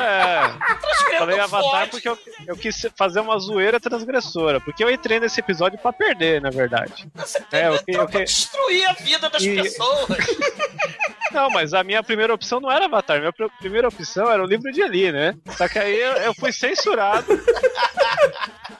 [0.01, 2.17] É, falei Avatar porque eu,
[2.47, 4.59] eu quis fazer uma zoeira transgressora.
[4.61, 7.07] Porque eu entrei nesse episódio pra perder, na verdade.
[7.15, 10.17] Você É, eu que- eu destruir a vida das E- pessoas.
[11.31, 13.19] Não, mas a minha primeira opção não era Avatar.
[13.19, 15.35] Minha pr- primeira opção era o livro de Eli, né?
[15.57, 17.25] Só que aí eu, eu fui censurado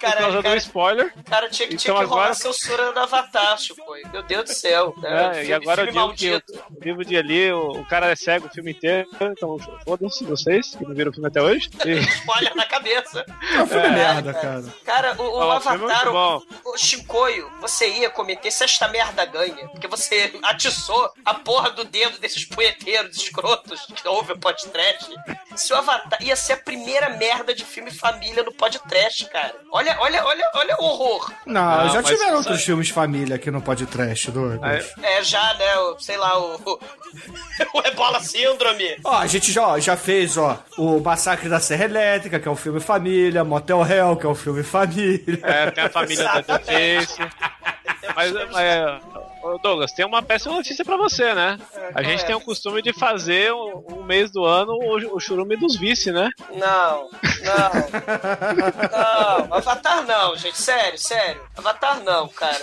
[0.06, 1.14] por Caralho, causa do cara, spoiler.
[1.26, 3.82] cara tinha, que- tinha Então que rolar agora- censura no Avatar, Chico.
[4.12, 4.94] Meu Deus do céu.
[4.98, 5.10] né?
[5.10, 6.64] É, Filme- e agora eu digo que o, maldito.
[6.80, 10.76] o livro de Eli, o, o cara é cego o filme inteiro, então foda-se vocês
[10.76, 11.70] que não viram o filme até hoje.
[11.86, 11.92] E,
[12.26, 13.26] Spoiler na cabeça.
[13.54, 14.64] É um filme merda, cara.
[14.84, 19.26] Cara, o, o o é Avatar, o, o Chicoio, você ia cometer se esta merda
[19.26, 19.68] ganha.
[19.70, 25.10] Porque você atiçou a porra do dedo desses punheteiros escrotos que ouvem o podcast.
[25.56, 29.56] Se o Avatar ia ser a primeira merda de filme família no podcast, cara.
[29.72, 31.32] Olha, olha, olha, olha o horror.
[31.46, 34.62] Não, Não, já mas tiveram sabe- outros filmes família aqui no podcast, Douglas.
[34.64, 36.80] Aí- É, já, né, o, sei lá, o, o,
[37.80, 38.98] o Ebola Síndrome.
[39.04, 42.52] Ó, a gente já, ó, já fez, ó, o Massacre da Serra Elétrica, que é
[42.52, 45.40] um filme família, Motel Hell, que é um filme família.
[45.44, 47.18] É, tem a família da Face.
[48.16, 49.15] Mas, mas, ô,
[49.62, 51.58] Douglas, tem uma péssima notícia pra você, né?
[51.94, 52.26] A gente é?
[52.26, 56.12] tem o costume de fazer um, um mês do ano o, o churume dos vice,
[56.12, 56.30] né?
[56.52, 57.10] Não,
[57.46, 57.72] não.
[58.92, 60.60] Não, Avatar não, gente.
[60.62, 61.42] Sério, sério.
[61.58, 62.58] Avatar não, cara.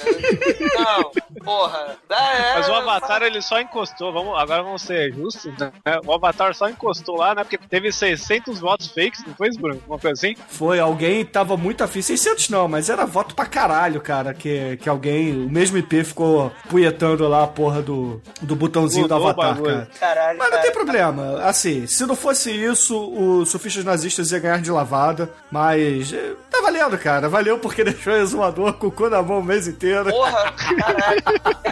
[0.74, 1.12] Não.
[1.44, 1.96] Porra.
[2.08, 5.72] É, Mas o Avatar ele só encostou, vamos, agora vamos ser justos, né?
[6.04, 7.42] O Avatar só encostou lá, né?
[7.44, 9.82] Porque teve 600 votos fakes, não foi isso, Bruno?
[9.86, 10.34] Uma coisa assim?
[10.48, 12.02] Foi, alguém tava muito afim.
[12.02, 14.34] 600 não, mas era voto pra caralho, cara.
[14.34, 19.14] Que, que alguém, o mesmo IP ficou punhetando lá a porra do, do botãozinho do
[19.14, 19.88] Mudou o Avatar, cara.
[20.00, 20.62] Caralho, Mas não cara.
[20.62, 21.42] tem problema.
[21.42, 25.28] Assim, se não fosse isso, os surfistas nazistas iam ganhar de lavada.
[25.50, 27.28] Mas eh, tá valendo, cara.
[27.28, 30.10] Valeu porque deixou o exumador com o cu na mão o mês inteiro.
[30.10, 30.54] Porra.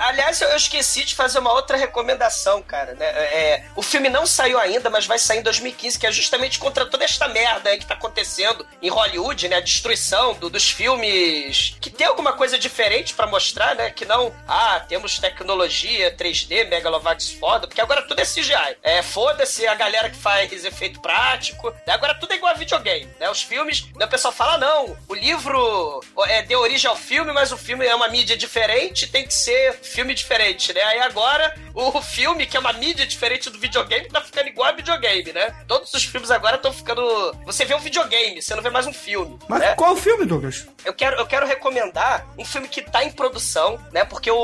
[0.00, 2.94] Aliás, eu esqueci de fazer uma outra recomendação, cara.
[2.94, 3.06] Né?
[3.06, 6.86] É, o filme não saiu ainda, mas vai sair em 2015, que é justamente contra
[6.86, 9.56] toda esta merda aí que tá acontecendo em Hollywood, né?
[9.56, 13.90] A destruição do- dos filmes que tem alguma coisa diferente pra mostrar, né?
[13.90, 18.76] Que não, ah, temos tecnologia 3D, Megalovax foda, porque agora tudo é CGI.
[18.82, 21.70] É, foda-se a galera que faz efeito prático.
[21.86, 21.92] né?
[21.92, 23.30] Agora tudo é igual a videogame, né?
[23.30, 24.69] Os filmes, né, o pessoal fala, não,
[25.08, 29.26] o livro é, deu origem ao filme, mas o filme é uma mídia diferente, tem
[29.26, 30.82] que ser filme diferente, né?
[30.82, 34.72] Aí agora, o filme, que é uma mídia diferente do videogame, tá ficando igual a
[34.72, 35.54] videogame, né?
[35.66, 37.02] Todos os filmes agora estão ficando...
[37.44, 39.74] Você vê um videogame, você não vê mais um filme, Mas né?
[39.74, 40.66] qual o filme, Douglas?
[40.84, 44.04] Eu quero, eu quero recomendar um filme que tá em produção, né?
[44.04, 44.36] Porque o,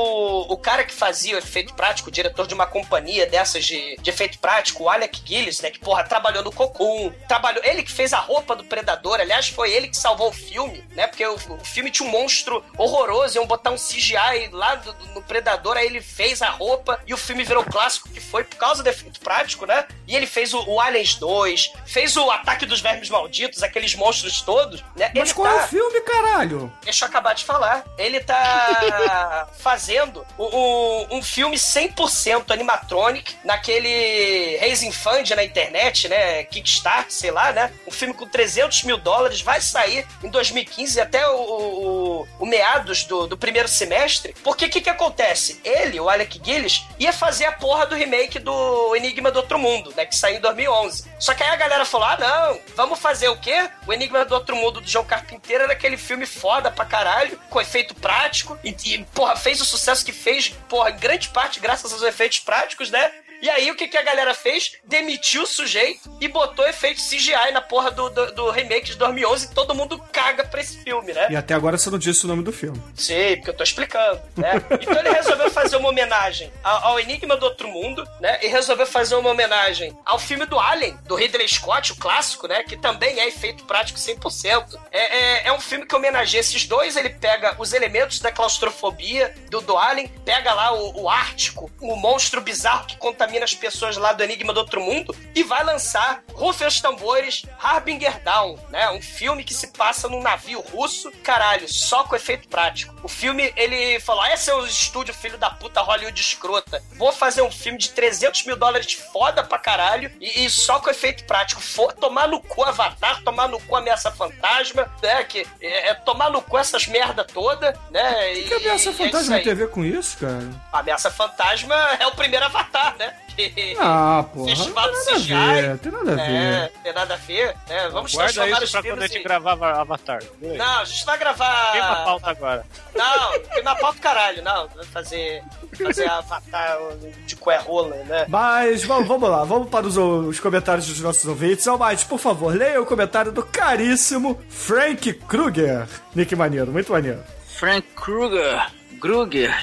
[0.49, 4.09] o cara que fazia o efeito prático, o diretor de uma companhia dessas de, de
[4.09, 5.69] efeito prático, o Alec Gillis, né?
[5.71, 7.63] Que, porra, trabalhou no Cocoon, trabalhou...
[7.63, 11.07] Ele que fez a roupa do Predador, aliás, foi ele que salvou o filme, né?
[11.07, 15.05] Porque o, o filme tinha um monstro horroroso, iam botar um CGI lá do- do-
[15.13, 18.55] no Predador, aí ele fez a roupa e o filme virou clássico, que foi por
[18.57, 19.85] causa do efeito prático, né?
[20.07, 24.41] E ele fez o, o Aliens 2, fez o Ataque dos Vermes Malditos, aqueles monstros
[24.41, 25.11] todos, né?
[25.15, 25.61] Mas ele qual tá...
[25.61, 26.71] é o filme, caralho?
[26.83, 27.85] Deixa eu acabar de falar.
[27.97, 36.43] Ele tá fazendo o- o- um filme 100% animatronic naquele Raising Fund na internet, né?
[36.45, 37.73] Kickstart, sei lá, né?
[37.87, 43.03] Um filme com 300 mil dólares vai sair em 2015 até o, o- o meados
[43.05, 44.35] do, do primeiro semestre.
[44.43, 45.59] Porque o que, que acontece?
[45.63, 49.93] Ele, o Alec Gillis, ia fazer a porra do remake do Enigma do Outro Mundo,
[49.95, 50.05] né?
[50.05, 51.05] Que saiu em 2011.
[51.19, 53.69] Só que aí a galera falou: ah, não, vamos fazer o quê?
[53.85, 57.61] O Enigma do Outro Mundo do João Carpinteiro era aquele filme foda pra caralho, com
[57.61, 61.91] efeito prático, e, e, porra, fez o sucesso que fez, porra, em grande parte graças
[61.93, 63.11] aos efeitos práticos, né?
[63.41, 64.73] E aí, o que, que a galera fez?
[64.83, 69.45] Demitiu o sujeito e botou efeito CGI na porra do, do, do remake de 2011
[69.45, 71.27] e todo mundo caga pra esse filme, né?
[71.29, 72.81] E até agora você não disse o nome do filme.
[72.95, 74.53] Sei, porque eu tô explicando, né?
[74.81, 78.39] Então ele resolveu fazer uma homenagem ao, Enigma do Outro Mundo, né?
[78.41, 82.63] E resolveu fazer uma homenagem ao filme do Alien, do Ridley Scott, o clássico, né?
[82.63, 84.79] Que também é efeito prático 100%.
[84.91, 86.95] É, é, é um filme que homenageia esses dois.
[86.95, 91.95] Ele pega os elementos da claustrofobia do, do Alien, pega lá o, o Ártico, o
[91.95, 96.23] monstro bizarro que contamina as pessoas lá do Enigma do Outro Mundo, e vai lançar,
[96.33, 98.89] rufem os tambores, Harbinger Down, né?
[98.91, 102.95] Um filme que se passa num navio russo, caralho, só com efeito prático.
[103.03, 106.81] O filme, ele falou, ah, esse é o estúdio filho da puta Hollywood escrota.
[106.95, 110.89] Vou fazer um filme de 300 mil dólares foda pra caralho e, e só com
[110.89, 111.61] efeito prático.
[111.61, 115.23] For, tomar no cu Avatar, tomar no cu Ameaça Fantasma, né?
[115.23, 118.33] Que, é, é tomar no cu essas merda toda, né?
[118.33, 119.43] O que a Ameaça é Fantasma aí.
[119.43, 120.49] tem a ver com isso, cara?
[120.71, 123.16] A Ameaça Fantasma é o primeiro Avatar, né?
[123.79, 124.49] Ah, porra.
[124.49, 125.61] Não Festival tem do nada a CGI.
[125.61, 126.31] ver, tem nada a ver.
[126.31, 127.89] É, tem nada a ver, né?
[127.91, 129.23] Vamos Guarda transformar isso os pra quando a gente em...
[129.23, 130.23] gravar Avatar.
[130.41, 130.57] Beleza.
[130.57, 132.03] Não, a gente vai Queima a gravar...
[132.03, 132.65] pauta agora.
[132.95, 134.67] Não, queima a pauta caralho, não.
[134.69, 135.43] Vai fazer,
[135.77, 136.79] fazer Avatar
[137.27, 138.25] de cué rola, né?
[138.27, 141.67] Mas vamos, vamos lá, vamos para os, os comentários dos nossos ouvintes.
[141.67, 145.87] Almighty, por favor, leia o comentário do caríssimo Frank Kruger.
[146.15, 147.23] Nick maneiro, muito maneiro.
[147.47, 148.65] Frank Kruger,
[148.99, 149.55] Kruger,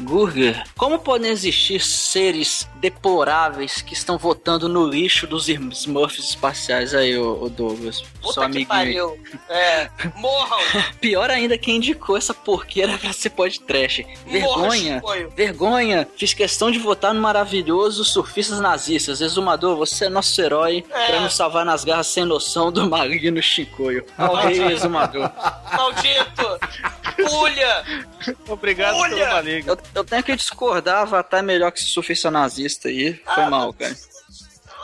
[0.00, 0.62] Gurger.
[0.76, 7.42] Como podem existir seres deploráveis que estão votando no lixo dos Smurfs espaciais aí, ô,
[7.44, 7.96] ô Douglas?
[7.98, 8.66] Seu Puta que amiguinho.
[8.68, 9.20] pariu.
[9.48, 10.58] É, morram.
[11.00, 14.06] Pior ainda quem indicou essa porqueira pra ser podcast.
[14.26, 14.96] Vergonha.
[14.96, 15.30] chicoio.
[15.36, 16.08] Vergonha.
[16.16, 19.20] Fiz questão de votar no maravilhoso Surfistas Nazistas.
[19.20, 21.06] Exumador, você é nosso herói É.
[21.06, 24.04] pra nos salvar nas garras sem noção do Maligno Chicoio.
[24.42, 25.30] Rei Exumador.
[25.72, 26.58] Maldito.
[27.16, 27.84] Pulha.
[28.48, 29.16] Obrigado Olha!
[29.16, 29.28] pelo
[29.66, 33.14] Eu, eu tenho que discordar, Avatar é melhor que esse surfista nazista aí.
[33.24, 33.94] Foi Ah, mal, cara.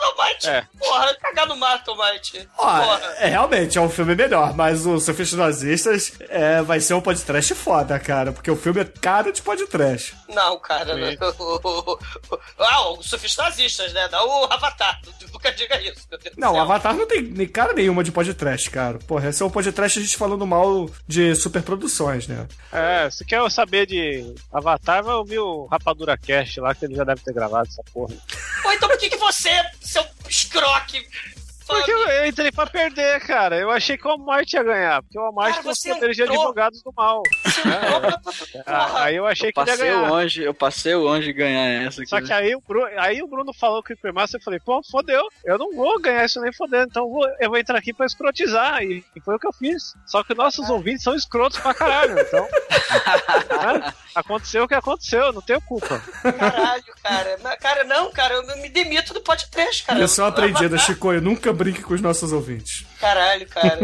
[0.02, 0.48] Tomate.
[0.48, 0.66] É.
[0.80, 2.48] Porra, cagar no mar, Tomate.
[2.58, 7.00] Ó, é, realmente, é um filme melhor, mas o Surfistas Nazistas é, vai ser um
[7.00, 10.16] podcast foda, cara, porque o filme é cara de podcast.
[10.28, 10.96] Não, cara.
[10.96, 11.12] Não.
[12.58, 14.08] Ah, os surfistas nazistas, né?
[14.10, 15.00] Não o Avatar.
[15.42, 16.06] Nunca diga isso.
[16.08, 16.62] meu Deus do Não, o céu.
[16.62, 18.98] Avatar não tem nem cara nenhuma de podcast, cara.
[19.00, 22.46] Porra, esse é um podcast a gente falando mal de superproduções, né?
[22.72, 27.02] É, se quer saber de Avatar, vai ouvir o Rapadura Cast lá, que ele já
[27.02, 28.14] deve ter gravado essa porra.
[28.64, 29.50] Ou então por que, que você,
[29.80, 31.04] seu escroque.
[31.72, 33.56] Porque eu, eu entrei pra perder, cara.
[33.56, 35.02] Eu achei que o Almighty ia ganhar.
[35.02, 37.22] Porque o Cara, tem os poderes de advogados do mal.
[37.44, 37.60] assim,
[37.96, 38.20] opa,
[38.66, 40.08] Ah, Aí eu achei Eu que ele ia passei ganhar.
[40.10, 42.04] longe, eu passei longe de ganhar essa.
[42.06, 42.26] Só aqui.
[42.26, 45.22] que aí o, Bruno, aí o Bruno falou que o Cremaço, eu falei, pô, fodeu,
[45.44, 48.06] eu não vou ganhar isso nem fodendo, então eu vou, eu vou entrar aqui pra
[48.06, 49.94] escrotizar, e, e foi o que eu fiz.
[50.06, 52.46] Só que nossos ouvintes são escrotos pra caralho, então...
[53.78, 53.92] né?
[54.14, 55.98] Aconteceu o que aconteceu, não tenho culpa.
[56.38, 57.38] caralho, cara.
[57.60, 59.98] Cara, não, cara, eu me demito do podcast, cara.
[59.98, 61.12] Lição aprendida, Avatar- Chico.
[61.12, 62.84] Nunca brinque com os nossos ouvintes.
[63.00, 63.80] Caralho, cara.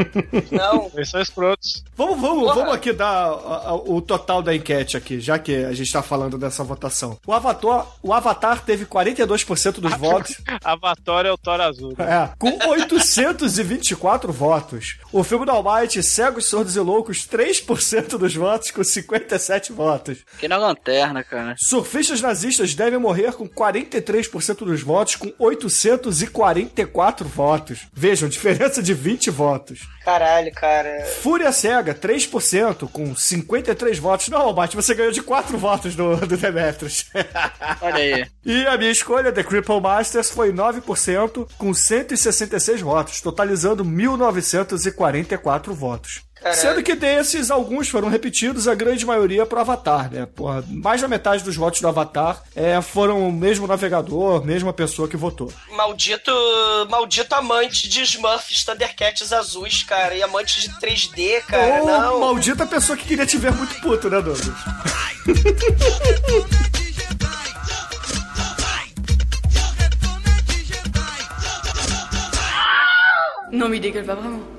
[0.51, 0.91] Não.
[0.95, 1.83] Eles são escrotos.
[1.97, 2.55] Vamos, vamos, Porra.
[2.55, 6.03] vamos aqui dar a- a- o total da enquete aqui, já que a gente tá
[6.03, 7.19] falando dessa votação.
[7.27, 10.37] O Avatar, o Avatar teve 42% dos votos.
[10.65, 11.95] Avatar é o Thor Azul.
[11.99, 12.05] né?
[12.05, 14.97] É, com 824 votos.
[15.13, 20.19] O filme do Almighty, Cegos, Sordos e Loucos, 3% dos votos, com 57 votos.
[20.33, 21.55] Fiquei na lanterna, cara.
[21.59, 27.68] Surfistas nazistas devem morrer com 43% dos votos, com 844 votos.
[27.93, 29.81] Vejam, diferença de 20 votos.
[30.05, 31.05] Caralho, cara.
[31.23, 34.29] Fúria Cega, 3%, com 53 votos.
[34.29, 37.07] Não, Almighty, você ganhou de 4 votos do, do Demetrius.
[37.83, 38.27] Olha aí.
[38.45, 46.28] E a minha escolha, The Cripple Masters, foi 9%, com 166 votos, totalizando 1.944 votos.
[46.41, 46.61] Caralho.
[46.61, 50.27] Sendo que desses, alguns foram repetidos, a grande maioria pro Avatar, né?
[50.35, 55.09] Porra, mais da metade dos votos do Avatar é, foram o mesmo navegador, mesma pessoa
[55.09, 55.53] que votou.
[55.73, 56.33] Maldito,
[56.89, 60.15] maldito amante de Smurfs Thundercats azuis, cara.
[60.15, 61.83] E amante de 3D, cara.
[61.83, 62.21] Ou não.
[62.21, 64.49] maldita pessoa que queria te ver muito puto, né, Douglas?
[73.51, 74.58] Non mais il dégueule pas vraiment.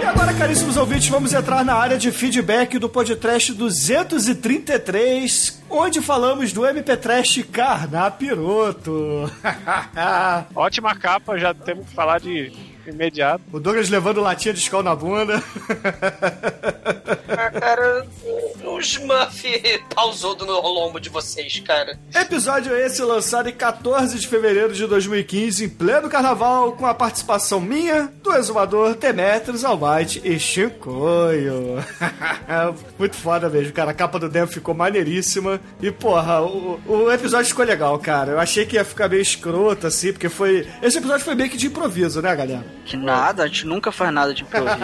[0.00, 6.54] E agora, caríssimos ouvintes, vamos entrar na área de feedback do podcast 233, onde falamos
[6.54, 9.30] do MP Trash Carnapiroto.
[10.56, 12.50] Ótima capa, já temos que falar de
[12.86, 13.42] imediato.
[13.52, 15.42] o Douglas levando latinha de escol na bunda.
[17.28, 18.06] Ah, cara,
[18.64, 19.44] o Smurf
[19.94, 21.98] pausou no lombo de vocês, cara.
[22.14, 27.60] Episódio esse lançado em 14 de fevereiro de 2015, em pleno carnaval, com a participação
[27.60, 31.84] minha, do exumador Demetrius Almighty e Chicoio.
[32.98, 33.90] Muito foda mesmo, cara.
[33.90, 35.60] A capa do Demo ficou maneiríssima.
[35.80, 38.32] E, porra, o, o episódio ficou legal, cara.
[38.32, 40.66] Eu achei que ia ficar meio escroto, assim, porque foi.
[40.82, 42.64] Esse episódio foi meio que de improviso, né, galera?
[42.84, 44.76] Que nada, a gente nunca faz nada de improviso.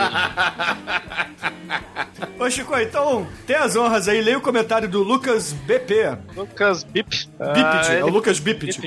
[2.38, 4.20] Ô, Chico, então, tem as honras aí.
[4.20, 6.16] Leia o comentário do Lucas BP.
[6.36, 7.08] Lucas Bip.
[7.08, 8.38] Biped, Ah, é o Lucas.
[8.38, 8.78] Biped.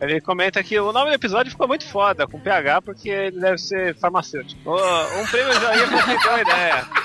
[0.00, 3.58] Ele comenta que o nome do episódio ficou muito foda, com PH, porque ele deve
[3.58, 4.60] ser farmacêutico.
[4.70, 6.86] Um prêmio joinha pra quem deu a ideia.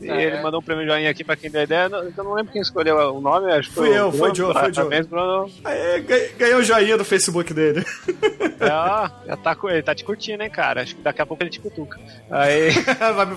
[0.00, 1.88] E ele mandou um prêmio joinha aqui pra quem deu a ideia.
[2.16, 4.34] Eu não lembro quem escolheu o nome, acho que Fui o eu, foi Bruno.
[4.34, 4.74] Joe, foi Joe.
[4.74, 5.50] Parabéns, Bruno.
[5.64, 6.00] Aí,
[6.38, 7.84] ganhei- o joinha do Facebook dele.
[8.60, 10.82] É, ó, já tá, ele tá te curtindo, hein, cara.
[10.82, 11.98] Acho que daqui a pouco ele te cutuca.
[12.30, 12.70] Aí,
[13.14, 13.36] vai, me,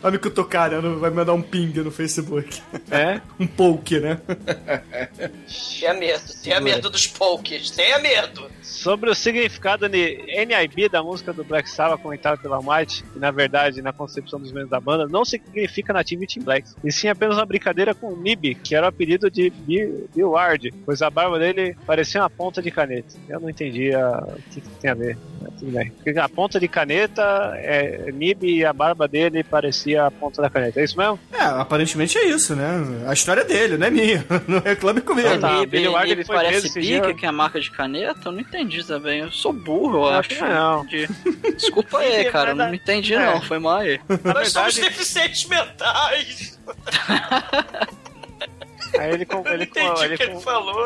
[0.00, 0.78] vai me cutucar, né?
[0.80, 2.60] Vai me mandar um ping no Facebook.
[2.90, 3.20] é.
[3.38, 4.18] Um poke, né?
[5.78, 8.50] Tenha medo, tenha medo dos pokes, tenha medo.
[8.62, 13.30] Sobre o significado de NIB da música do Black Sabbath comentada pela Might, que na
[13.30, 17.46] verdade, na concepção dos membros da banda, não significa Nativity Black, e sim apenas uma
[17.46, 21.38] brincadeira com o Nib, que era o apelido de Bill Bill Ward, pois a barba
[21.38, 23.14] dele parecia uma ponta de caneta.
[23.28, 25.18] Eu não entendi a- o que, que tem a ver.
[25.58, 25.92] Tudo bem.
[26.18, 27.22] A ponta de caneta
[27.56, 30.80] é Nib e a barba dele parecia a ponta da caneta.
[30.80, 31.18] É isso mesmo?
[31.32, 33.04] É, aparentemente é isso, né?
[33.06, 34.24] A história é dele, não é minha.
[34.46, 35.28] Não reclame comigo.
[35.28, 35.58] Ah, tá.
[35.60, 37.14] Nib, Billy Ward, Nib ele foi parece bica, dia.
[37.14, 38.20] que é a marca de caneta?
[38.28, 39.20] Eu não entendi também.
[39.20, 40.84] Eu sou burro, eu Acho não.
[40.84, 41.08] Entendi.
[41.56, 42.54] Desculpa aí, cara.
[42.54, 43.26] Não entendi, é.
[43.26, 43.42] não.
[43.42, 44.00] Foi mal aí.
[44.08, 46.58] Nós somos verdade, deficientes mentais.
[48.98, 50.84] aí ele, com- Eu não ele, com- entendi o ele que ele com- falou.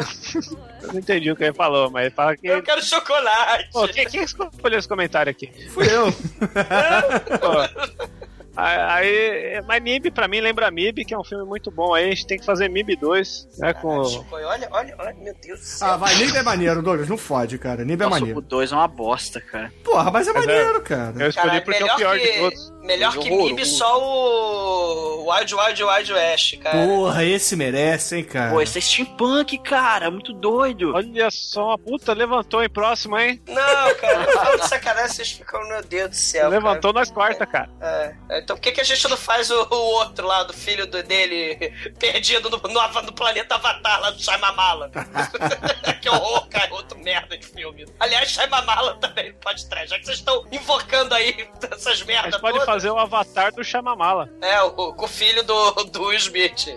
[0.82, 2.46] Eu não entendi o que ele falou, mas ele fala que.
[2.46, 3.68] Eu quero chocolate.
[3.72, 5.50] Pô, quem, quem escolheu esse comentário aqui?
[5.70, 6.12] Fui eu.
[7.40, 8.19] Pô.
[8.60, 11.94] Aí, mas MIB pra mim lembra MIB, que é um filme muito bom.
[11.94, 13.72] Aí a gente tem que fazer MIB 2, né?
[13.74, 13.98] Com.
[14.32, 15.88] Olha, olha, olha, meu Deus do céu.
[15.88, 17.08] Ah, vai, Nib é maneiro, Douglas.
[17.08, 17.84] Não fode, cara.
[17.84, 18.40] Nib é Nossa, o maneiro.
[18.40, 19.72] 2 é uma bosta, cara.
[19.84, 21.14] Porra, mas é Mas é- maneiro, cara.
[21.18, 22.72] Eu escolhi Cara, porque é o melhor pior que, de todos.
[22.82, 23.30] Melhor que.
[23.30, 26.86] MIB só o Wild Wild Wild West, cara.
[26.86, 28.50] Porra, esse merece, hein, cara.
[28.52, 30.10] Pô, esse é steampunk, cara.
[30.10, 30.92] Muito doido.
[30.94, 33.40] Olha só, puta, levantou em próximo, hein?
[33.48, 36.48] Não, cara, de sacanagem, vocês ficam, meu Deus do céu.
[36.48, 37.68] levantou nas quartas, cara.
[37.80, 38.16] cara.
[38.30, 40.84] É, então por que, que a gente não faz o, o outro lá, do filho
[40.86, 44.90] do- dele, perdido no, no, no planeta Avatar, lá do Shyamala?
[46.02, 47.86] que horror, cara, outro merda de filme.
[48.00, 52.40] Aliás, Shyamala também pode trazer, já que vocês estão invocando aí essas A merdas gente
[52.40, 52.66] pode todas.
[52.66, 54.28] fazer o avatar do Chamamala.
[54.42, 56.76] É, o, o, filho do, do Smith.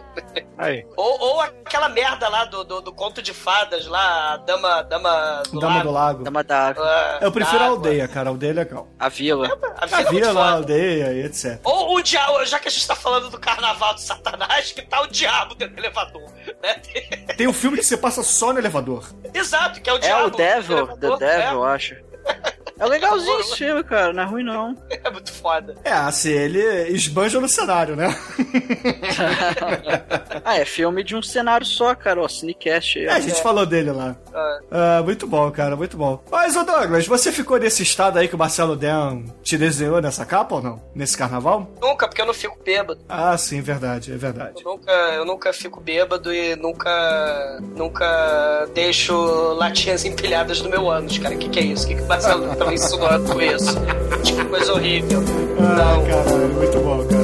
[0.58, 0.86] Aí.
[0.96, 5.44] Ou, ou aquela merda lá do, do, do conto de fadas lá, a Dama, Dama
[5.52, 5.88] do Dama Lago.
[5.88, 6.24] do Lago.
[6.24, 6.86] Dama da água.
[6.86, 8.30] Ah, Eu prefiro a aldeia, cara.
[8.30, 8.88] A aldeia é legal.
[9.00, 9.48] A vila.
[9.78, 10.50] A é A vila, a foda.
[10.52, 11.53] aldeia e etc.
[11.64, 15.02] Ou o diabo, já que a gente tá falando do carnaval de Satanás, que tá
[15.02, 16.32] o diabo dentro do elevador.
[16.62, 16.74] Né?
[17.38, 19.06] Tem um filme que você passa só no elevador.
[19.34, 20.28] Exato, que é o É diabo.
[20.28, 21.72] o Devil, do The Devil, eu é.
[21.76, 21.96] acho.
[22.84, 24.14] É legalzinho esse filme, cara.
[24.14, 24.76] Não é ruim, não.
[25.04, 25.76] É, muito foda.
[25.84, 26.62] É, assim, ele
[26.94, 28.08] esbanja no cenário, né?
[30.46, 32.22] ah, é filme de um cenário só, cara.
[32.22, 33.00] Ó, Cinecast.
[33.00, 34.16] É, a gente falou dele lá.
[34.34, 34.60] Ah.
[34.72, 36.24] Ah, muito bom, cara, muito bom.
[36.32, 40.26] Mas, ô Douglas, você ficou nesse estado aí que o Marcelo Dan te desenhou nessa
[40.26, 40.82] capa ou não?
[40.96, 41.70] Nesse carnaval?
[41.82, 43.02] Nunca, porque eu não fico bêbado.
[43.10, 44.64] Ah, sim, verdade, é verdade.
[44.64, 49.14] Eu nunca, eu nunca fico bêbado e nunca, nunca deixo
[49.54, 51.36] latinhas empilhadas no meu ânus, cara.
[51.36, 51.86] O que, que é isso?
[51.86, 53.76] O que, que o Marcelo tava insinuando isso?
[54.24, 55.22] Que coisa horrível.
[55.60, 56.06] Ah, Não.
[56.06, 57.23] caralho, muito bom, cara,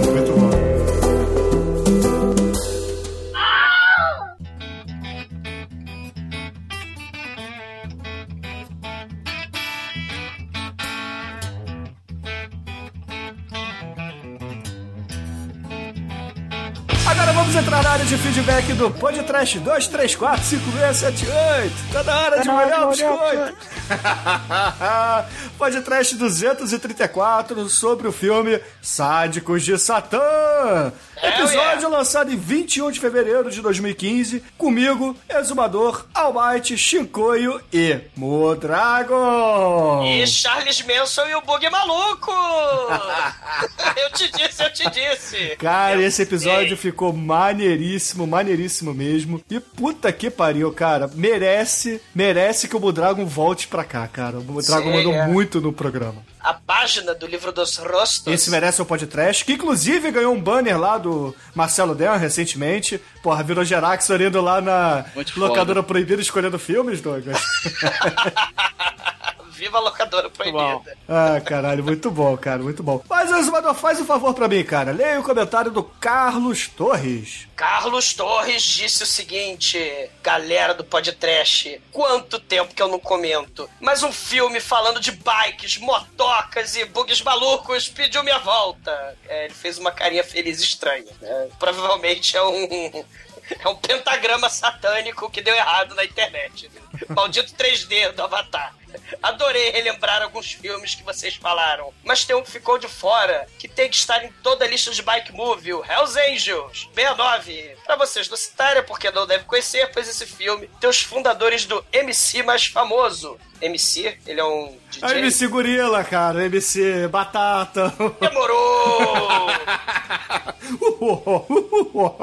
[17.49, 21.71] vamos entrar na área de feedback do Podcast 2345678.
[21.91, 23.57] Tá na hora de Tá hora de molhar o biscoito.
[25.57, 30.93] Podcast 234 sobre o filme Sádicos de Satã.
[31.21, 34.41] Episódio lançado em 21 de fevereiro de 2015.
[34.57, 40.03] Comigo, Exumador, Almighty, Shinkoio e Modragon.
[40.05, 42.31] E Charles Manson e o Bug Maluco!
[43.97, 45.55] eu te disse, eu te disse!
[45.57, 46.77] Cara, Eu esse episódio sei.
[46.77, 49.41] ficou maneiríssimo, maneiríssimo mesmo.
[49.49, 51.09] E puta que pariu, cara.
[51.13, 54.37] Merece, merece que o Budragon volte pra cá, cara.
[54.37, 55.27] O Budragon Sim, mandou é.
[55.27, 56.23] muito no programa.
[56.41, 58.31] A página do livro dos rostos.
[58.31, 62.99] Esse merece o podcast, que inclusive ganhou um banner lá do Marcelo Dan recentemente.
[63.21, 67.41] Porra, virou Gerax orando lá na Muito locadora proibida escolhendo filmes, Douglas.
[69.59, 70.97] Viva a locadora proibida.
[71.07, 73.03] ah, caralho, muito bom, cara, muito bom.
[73.09, 74.93] Mas, Exumador, faz um favor pra mim, cara.
[74.93, 77.45] Leia o comentário do Carlos Torres.
[77.57, 79.77] Carlos Torres disse o seguinte:
[80.23, 83.69] Galera do podcast, quanto tempo que eu não comento.
[83.81, 89.17] Mas um filme falando de bikes, motocas e bugs malucos pediu minha volta.
[89.27, 91.11] É, ele fez uma carinha feliz estranha.
[91.21, 91.49] né?
[91.59, 93.03] Provavelmente é um.
[93.65, 96.69] É um pentagrama satânico que deu errado na internet.
[97.09, 98.75] Maldito 3D do Avatar.
[99.21, 103.67] Adorei relembrar alguns filmes que vocês falaram, mas tem um que ficou de fora, que
[103.67, 107.75] tem que estar em toda a lista de Bike Movie, o Hells Angels, 69.
[107.85, 111.83] Pra vocês não citarem, porque não devem conhecer, pois esse filme tem os fundadores do
[111.91, 113.37] MC mais famoso.
[113.61, 115.09] MC, ele é um DJ.
[115.09, 116.45] A MC Gorila, cara.
[116.45, 117.93] MC Batata.
[118.19, 119.49] Demorou!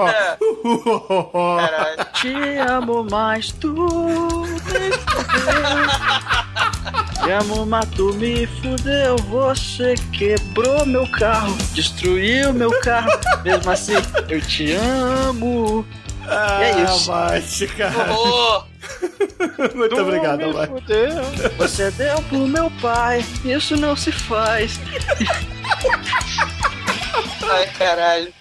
[0.08, 0.36] É.
[2.14, 3.74] Te amo, mas tu
[6.64, 7.24] me fudeu.
[7.24, 9.16] Te amo, mas tu me fudeu.
[9.16, 13.10] Você quebrou meu carro, destruiu meu carro.
[13.44, 13.94] Mesmo assim,
[14.28, 15.86] eu te amo.
[16.28, 17.10] Ah, é isso.
[17.10, 18.12] Mate, cara.
[18.12, 18.62] Ô,
[19.74, 20.72] Muito Tu obrigado, me Mate.
[20.72, 21.22] fudeu.
[21.58, 24.78] Você deu pro meu pai, isso não se faz.
[27.50, 28.34] Ai, caralho.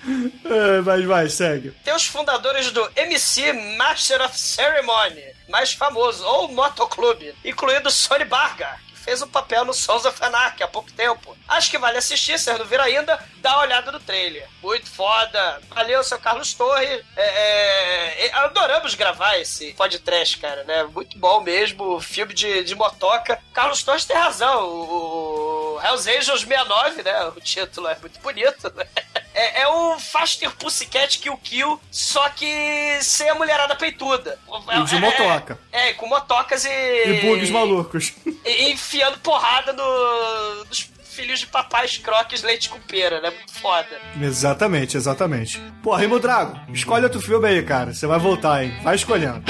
[0.45, 1.71] É, Mas vai, segue.
[1.83, 8.75] Tem os fundadores do MC Master of Ceremony, mais famoso, ou Motoclube, incluindo Sony Barga,
[9.05, 11.37] fez o papel no Sons of Anarchy há pouco tempo.
[11.47, 14.49] Acho que vale assistir, se não viram ainda, dá uma olhada no trailer.
[14.63, 15.61] Muito foda.
[15.69, 17.05] Valeu, seu Carlos Torre.
[17.15, 20.83] É, é, é, adoramos gravar esse podcast, cara, né?
[20.85, 23.39] Muito bom mesmo, filme de, de motoca.
[23.53, 27.25] Carlos Torres tem razão, o, o Hells Angels 69, né?
[27.25, 28.87] O título é muito bonito, né?
[29.35, 32.47] É, é o Faster Pussycat Kill Kill, só que
[33.01, 34.39] sem a mulherada peituda.
[34.73, 35.59] E de É, motoca.
[35.71, 36.69] É, com motocas e.
[36.69, 38.13] E bugs malucos.
[38.45, 43.29] E enfiando porrada no, nos filhos de papais croques leite com pera, né?
[43.29, 43.87] Muito foda.
[44.21, 45.61] Exatamente, exatamente.
[45.83, 47.93] Porra, Rimo Drago, escolhe outro filme aí, cara.
[47.93, 48.77] Você vai voltar, hein?
[48.83, 49.43] Vai escolhendo.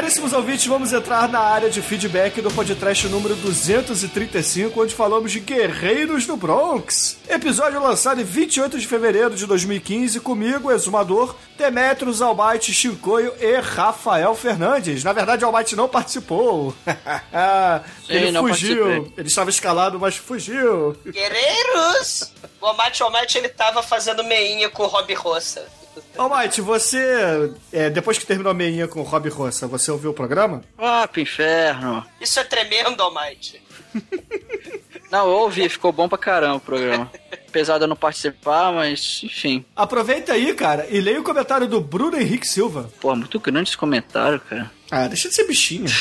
[0.00, 5.40] Caríssimos ouvintes, vamos entrar na área de feedback do podcast número 235, onde falamos de
[5.40, 7.18] Guerreiros do Bronx.
[7.28, 14.34] Episódio lançado em 28 de fevereiro de 2015, comigo, Exumador, Demetrios, Almighty, Chicoio e Rafael
[14.34, 15.04] Fernandes.
[15.04, 16.74] Na verdade, Almighty não participou.
[18.08, 18.78] Ele não fugiu.
[18.78, 19.12] participei.
[19.18, 20.96] Ele estava escalado, mas fugiu.
[21.04, 22.32] Guerreiros!
[22.58, 25.79] O Almighty Almighty, ele tava fazendo meinha com o Rob Roça.
[26.16, 30.14] Almighty, você, é, depois que terminou a meinha com o Rob Roça, você ouviu o
[30.14, 30.62] programa?
[30.78, 32.04] Ah, pro inferno.
[32.20, 33.60] Isso é tremendo, Almighty.
[35.10, 37.10] Não, eu ouvi, ficou bom pra caramba o programa.
[37.48, 39.64] Apesar de eu não participar, mas enfim.
[39.74, 42.88] Aproveita aí, cara, e leia o comentário do Bruno Henrique Silva.
[43.00, 44.70] Pô, muito grande esse comentário, cara.
[44.88, 45.86] Ah, deixa de ser bichinho.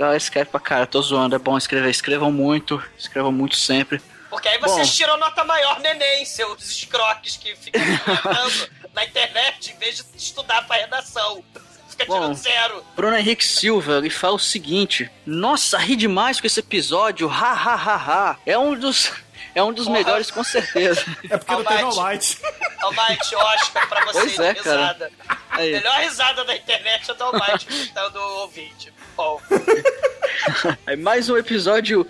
[0.00, 1.90] Ah, escreve pra cara, tô zoando, é bom escrever.
[1.90, 4.00] Escrevam muito, escrevam muito sempre.
[4.30, 4.94] Porque aí vocês Bom.
[4.94, 7.82] tiram nota maior neném, seus escroques que ficam
[8.22, 8.68] comentando
[8.98, 11.44] na internet em vez de estudar pra redação.
[11.88, 12.14] Fica Bom.
[12.14, 12.84] tirando zero.
[12.96, 17.74] Bruno Henrique Silva, ele fala o seguinte: Nossa, ri demais com esse episódio, ha ha
[17.74, 18.36] ha ha.
[18.44, 19.12] É um dos.
[19.54, 19.98] É um dos Porra.
[19.98, 21.02] melhores, com certeza.
[21.28, 21.98] É porque não tem Almighty.
[22.00, 22.38] Almighty.
[22.82, 25.12] Almighty, Oscar pra vocês Pois é, risada.
[25.50, 25.72] Aí.
[25.72, 28.92] Melhor risada da internet é do Almighty gritando o ouvinte.
[30.86, 32.06] Aí mais um episódio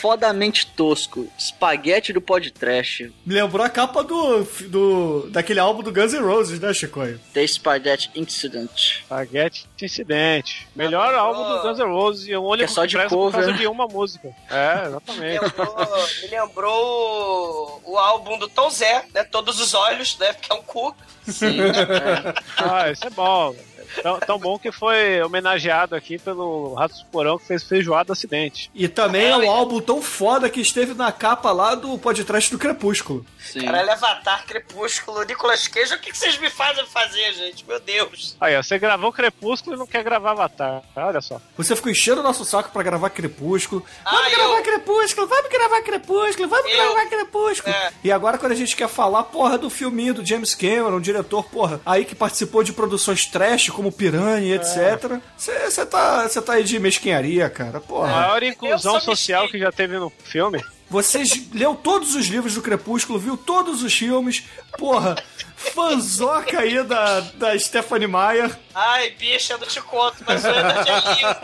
[0.00, 1.28] fodamente tosco.
[1.38, 3.12] Espaguete do podcast.
[3.24, 7.20] Me lembrou a capa do, do daquele álbum do Guns N' Roses, né, Chicoio?
[7.34, 9.02] The Spaghetti Incident.
[9.04, 10.66] Spaghetti Incidente.
[10.74, 13.14] Melhor Ah, álbum do Guns N' Roses e o único Que é só de presta
[13.14, 13.58] por cover, causa né?
[13.58, 14.28] de uma música.
[14.50, 15.40] É, exatamente.
[15.42, 19.22] lembrou, me lembrou o, o álbum do Tom Zé, né?
[19.24, 20.32] Todos os olhos, né?
[20.32, 20.96] Porque é um cu.
[21.28, 21.60] Sim.
[21.60, 22.34] é.
[22.56, 23.54] Ah, isso é bom.
[24.02, 28.70] Tão, tão bom que foi homenageado aqui pelo Ratos do Porão que fez feijoada acidente.
[28.74, 29.46] E também é É, um é.
[29.48, 33.24] álbum tão foda que esteve na capa lá do podcast do Crepúsculo.
[33.38, 33.62] Sim.
[33.64, 35.94] Caralho, Avatar, Crepúsculo, Nicolas Cage.
[35.94, 37.64] O que, que vocês me fazem fazer, gente?
[37.66, 38.36] Meu Deus.
[38.40, 40.82] Aí, ó, você gravou Crepúsculo e não quer gravar Avatar.
[40.96, 41.40] Olha só.
[41.56, 43.84] Você ficou enchendo o nosso saco pra gravar Crepúsculo.
[44.04, 47.74] Ah, Vamos gravar eu- Crepúsculo, vamos gravar Crepúsculo, vamos Eu- gravar Crepúsculo.
[47.74, 47.92] É.
[48.02, 51.44] E agora quando a gente quer falar, porra, do filminho do James Cameron, um diretor,
[51.44, 55.20] porra, aí que participou de produções trash, como Piranha e etc.
[55.36, 58.08] Você tá, cê tá aí de mesquinharia, cara, A porra.
[58.08, 59.48] maior Eu inclusão social mexicano.
[59.50, 60.64] que já teve no filme.
[60.88, 61.22] Você
[61.52, 64.44] leu todos os livros do Crepúsculo, viu todos os filmes,
[64.78, 65.16] porra,
[65.56, 68.56] fanzoca aí da, da Stephanie Meyer.
[68.74, 71.36] Ai, bicha, eu não te conto, mas o Edward é lindo.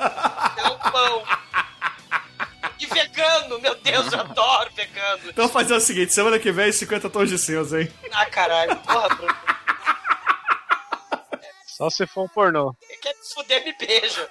[0.59, 1.22] É um pão.
[2.78, 5.18] E vegano, meu Deus, eu adoro vegano.
[5.24, 7.89] Então vamos fazer o seguinte, semana que vem 50 tons de cinza, hein?
[8.12, 9.35] Ah, caralho, porra, Bruno.
[11.76, 12.74] Só se for um pornô.
[13.00, 14.28] Quer me fuder, me beija.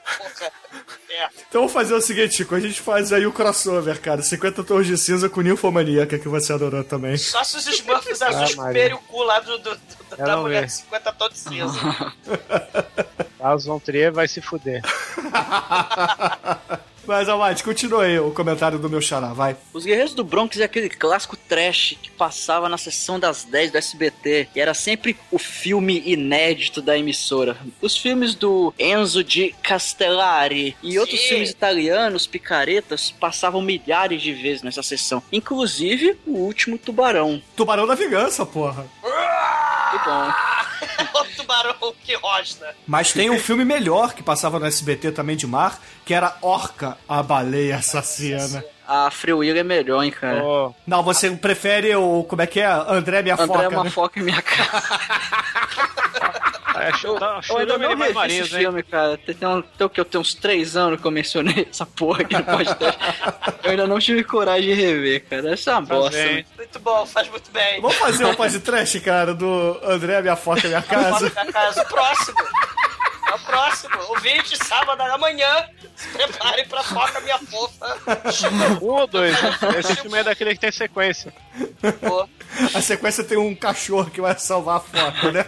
[1.09, 1.25] É.
[1.49, 4.21] Então vamos fazer o seguinte, Chico, a gente faz aí o crossover, cara.
[4.21, 7.17] 50 tons de cinza com Ninfomaníaca, que você adorou também.
[7.17, 10.61] Só se os Smurfs azuis Ah, comerem o cu lá do, do- do- da mulher
[10.61, 10.67] ver.
[10.67, 12.13] de 50 tons de cinza.
[13.39, 14.81] Lars von Trier vai se fuder.
[17.11, 19.57] Mas, Almighty, continua aí o comentário do meu xará, vai.
[19.73, 23.77] Os Guerreiros do Bronx é aquele clássico trash que passava na sessão das 10 do
[23.77, 27.57] SBT e era sempre o filme inédito da emissora.
[27.81, 31.27] Os filmes do Enzo de Castellari e outros Sim.
[31.27, 35.21] filmes italianos, picaretas, passavam milhares de vezes nessa sessão.
[35.33, 37.41] Inclusive o último Tubarão.
[37.57, 38.89] Tubarão da Vingança, porra.
[39.03, 40.60] Muito bom.
[41.13, 42.67] o tubarão que rosna.
[42.87, 46.97] Mas tem um filme melhor que passava no SBT também de mar, que era Orca,
[47.07, 48.63] a baleia assassina.
[48.87, 50.43] A Free Will é melhor, hein, cara.
[50.43, 52.25] Ô, Não, você prefere o.
[52.25, 52.65] Como é que é?
[52.65, 53.63] André Minha André Foca.
[53.63, 53.89] é uma né?
[53.89, 54.83] foca em minha cara.
[56.89, 58.61] é, chuta, Eu ainda não revi marinhos, esse hein?
[58.61, 59.17] filme, cara.
[59.17, 59.99] Tem, tem, um- tem o que?
[59.99, 62.99] Eu tenho uns três anos que eu mencionei essa porra aqui no podcast.
[63.63, 65.53] eu ainda não tive coragem de rever, cara.
[65.53, 66.17] Essa é uma Faz bosta.
[66.17, 66.35] bem.
[66.35, 66.45] né?
[66.57, 67.81] Muito bom, faz muito bem.
[67.81, 71.29] Vamos fazer um podcast, cara, do André Minha Foca Minha Casa.
[71.29, 71.81] Foca da casa.
[71.81, 72.37] O próximo.
[73.27, 73.95] É o próximo.
[74.09, 75.47] Ouvinte, sábado amanhã.
[75.95, 77.97] Se preparem pra foca minha fofa.
[78.81, 79.33] Um ou dois?
[79.79, 81.33] Esse filme é daquele que tem sequência.
[82.01, 82.27] Pô.
[82.75, 85.45] A sequência tem um cachorro que vai salvar a foca, né?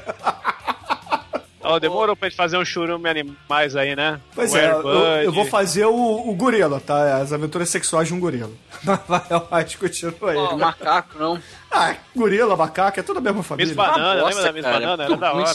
[1.63, 4.19] Ó, demorou pra gente fazer um churume animais aí, né?
[4.35, 4.81] Pois O é, eu,
[5.23, 7.17] eu vou fazer o, o gorila, tá?
[7.17, 8.51] As aventuras sexuais de um gorila.
[9.07, 10.37] Vai, Almighty, continua aí.
[10.37, 11.39] O macaco, não.
[11.75, 13.67] Ah, gorila, macaco, é tudo a mesma família.
[13.67, 15.03] Miss Banana, Uma lembra da Miss Banana?
[15.05, 15.53] Era da hora.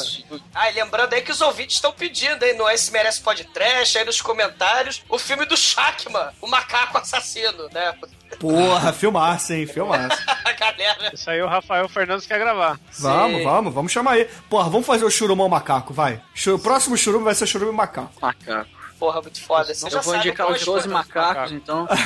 [0.55, 4.05] Ah, e lembrando aí que os ouvintes estão pedindo aí no Esse Merece Podcast, aí
[4.05, 7.95] nos comentários, o filme do Shakman, o macaco assassino, né?
[8.41, 9.67] Porra, filmaça, hein?
[9.67, 10.19] Filmaça.
[10.45, 11.11] A galera.
[11.15, 12.79] Isso aí o Rafael Fernandes quer gravar.
[12.99, 14.25] Vamos, vamos, vamos chamar aí.
[14.51, 16.21] Porra, vamos fazer o churumão macaco, vai.
[16.49, 18.11] O próximo churume vai ser churume macaco.
[18.21, 18.69] Macaco.
[18.99, 19.73] Porra, muito foda.
[19.73, 21.87] Você já Eu vou sabe indicar os eu 12 vou- macacos, então.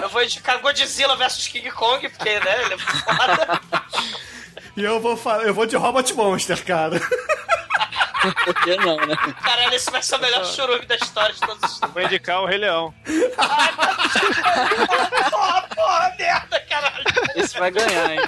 [0.00, 3.60] Eu vou indicar Godzilla vs King Kong, porque, né, ele é foda.
[4.74, 6.98] E eu vou, eu vou de Robot Monster, cara.
[8.44, 9.14] Por que não, né?
[9.42, 11.94] Caralho, esse vai ser o melhor churume da história de todos os tempos.
[11.94, 12.94] Vou indicar o Rei Leão.
[15.30, 17.04] Porra, porra, merda, caralho.
[17.34, 18.20] Esse vai ganhar, hein?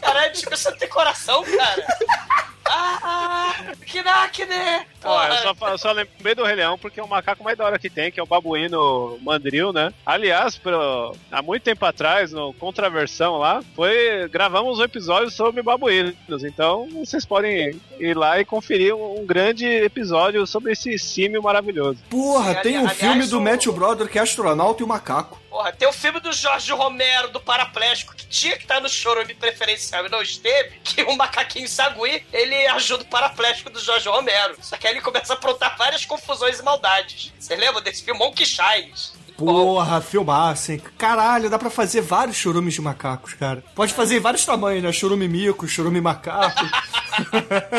[0.00, 1.86] Caralho, tipo, você não tem coração, cara.
[2.66, 3.54] Ah,
[3.86, 4.86] que na Aracne!
[5.04, 7.64] Ó, eu só, eu só lembrei do Rei Leão porque é o macaco mais da
[7.66, 9.92] hora que tem, que é o babuíno mandril, né?
[10.04, 16.14] Aliás, pro- há muito tempo atrás, no Contraversão lá, foi gravamos um episódio sobre babuínos.
[16.42, 21.98] Então vocês podem ir lá e conferir um, grande episódio sobre esse símio maravilhoso.
[22.08, 25.38] Porra, tem um aliás, filme do o- Matthew Brother que é astronauta e o macaco.
[25.54, 29.34] Porra, tem o filme do Jorge Romero, do Paraplégico, que tinha que estar no chorume
[29.34, 34.56] preferencial e não esteve, que o macaquinho Sagui, ele ajuda o paraplégico do Jorge Romero.
[34.60, 37.32] Só que aí ele começa a aprontar várias confusões e maldades.
[37.38, 39.12] Você lembra desse filme Monkey Shines?
[39.36, 40.78] Porra, filmar, assim.
[40.96, 43.62] Caralho, dá pra fazer vários churumes de macacos, cara.
[43.74, 44.92] Pode fazer em vários tamanhos, né?
[44.92, 46.64] Churume mico, churume macaco.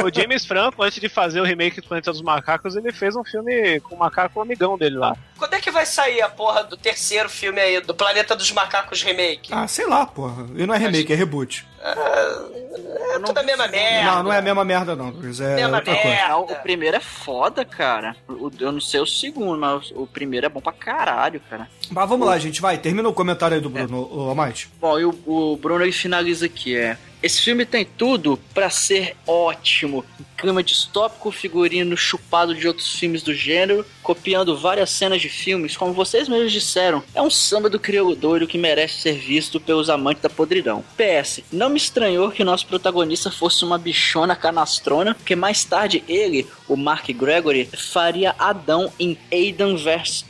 [0.01, 3.23] O James Franco, antes de fazer o remake do Planeta dos Macacos, ele fez um
[3.25, 5.13] filme com o macaco amigão dele lá.
[5.37, 9.03] Quando é que vai sair a porra do terceiro filme aí, do Planeta dos Macacos
[9.03, 9.53] Remake?
[9.53, 10.45] ah, sei lá, porra.
[10.55, 11.65] E não é remake, é reboot.
[11.85, 14.11] É tudo a mesma merda.
[14.11, 15.39] Não, não é a mesma merda, não, Luiz.
[15.39, 16.09] É Mesma outra coisa.
[16.09, 16.27] merda.
[16.29, 18.15] Não, o primeiro é foda, cara.
[18.27, 21.67] O- eu não sei o segundo, mas o primeiro é bom pra caralho, cara.
[21.91, 22.77] Mas vamos lá, gente, vai.
[22.77, 24.69] Termina o comentário aí do Bruno, ô Amate.
[24.79, 26.97] Bom, e o, o Bruno ele finaliza aqui, é.
[27.25, 30.05] Esse filme tem tudo pra ser ótimo.
[30.37, 35.91] Clima distópico, figurino chupado de outros filmes do gênero, copiando várias cenas de filmes, como
[35.91, 37.01] vocês mesmos disseram.
[37.15, 40.83] É um samba do crioulo doido que merece ser visto pelos amantes da podridão.
[40.95, 46.45] PS, não me estranhou que nosso protagonista fosse uma bichona canastrona, porque mais tarde ele,
[46.67, 50.25] o Mark Gregory, faria Adão em Aidan vs.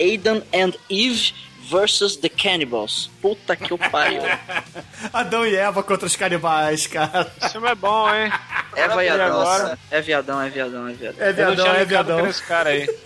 [0.00, 1.32] Aidan and Eve
[1.62, 3.08] versus The Cannibals.
[3.26, 4.22] Puta que o pariu.
[5.12, 7.26] Adão e Eva contra os canibais, cara.
[7.42, 8.32] Esse filme é bom, hein?
[8.76, 9.26] Eva Adão.
[9.26, 9.78] agora?
[9.90, 11.26] É viadão, é viadão, é viadão.
[11.26, 12.26] É Eu não viadão, é viadão.
[12.26, 12.86] esse cara aí.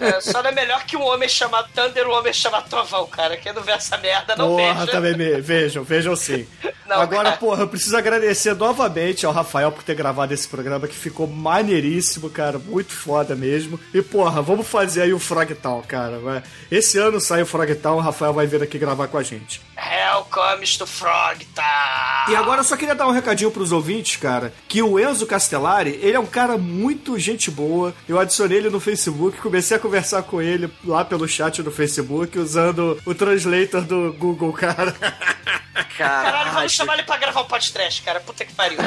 [0.00, 3.06] É, só não é melhor que um homem chamado Thunder e um homem chamado Trovão,
[3.06, 3.36] cara.
[3.36, 4.90] Quem não vê essa merda não Porra, veja.
[4.90, 5.40] também me...
[5.40, 6.48] vejam, vejam sim.
[6.84, 7.36] Não, Agora, cara.
[7.36, 12.28] porra, eu preciso agradecer novamente ao Rafael por ter gravado esse programa que ficou maneiríssimo,
[12.28, 12.58] cara.
[12.58, 13.78] Muito foda mesmo.
[13.94, 16.18] E, porra, vamos fazer aí o Frogtown, cara.
[16.18, 16.42] vai.
[16.72, 19.60] Esse ano sai o Frogtown, o Rafael vai vir aqui gravar com a gente.
[20.08, 22.26] Hell comes to Frog, tá?
[22.30, 25.98] E agora eu só queria dar um recadinho pros ouvintes, cara, que o Enzo Castellari,
[26.02, 27.94] ele é um cara muito gente boa.
[28.08, 32.38] Eu adicionei ele no Facebook, comecei a conversar com ele lá pelo chat do Facebook,
[32.38, 34.96] usando o translator do Google, cara.
[35.96, 38.20] Caralho, vamos chamar ele pra gravar o podcast, cara.
[38.20, 38.78] Puta que pariu.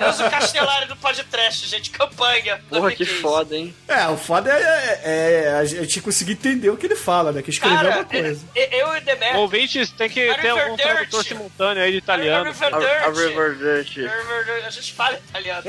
[0.00, 1.90] Eu uso o Castelário do podcast, gente.
[1.90, 2.60] Campanha.
[2.68, 3.20] Porra, que 2015.
[3.22, 3.74] foda, hein?
[3.88, 7.42] É, o foda é, é- é a gente conseguir entender o que ele fala, né?
[7.42, 8.44] Que escrever é Cara, uma coisa.
[8.54, 9.40] eu eu e o Demetrio.
[9.40, 12.44] Ouvintes, tem que ter you algum tradutor simultâneo aí de italiano.
[12.50, 13.08] River A.
[13.10, 13.96] River Dirt.
[13.96, 14.64] River Dirt.
[14.66, 15.62] A gente fala italiano.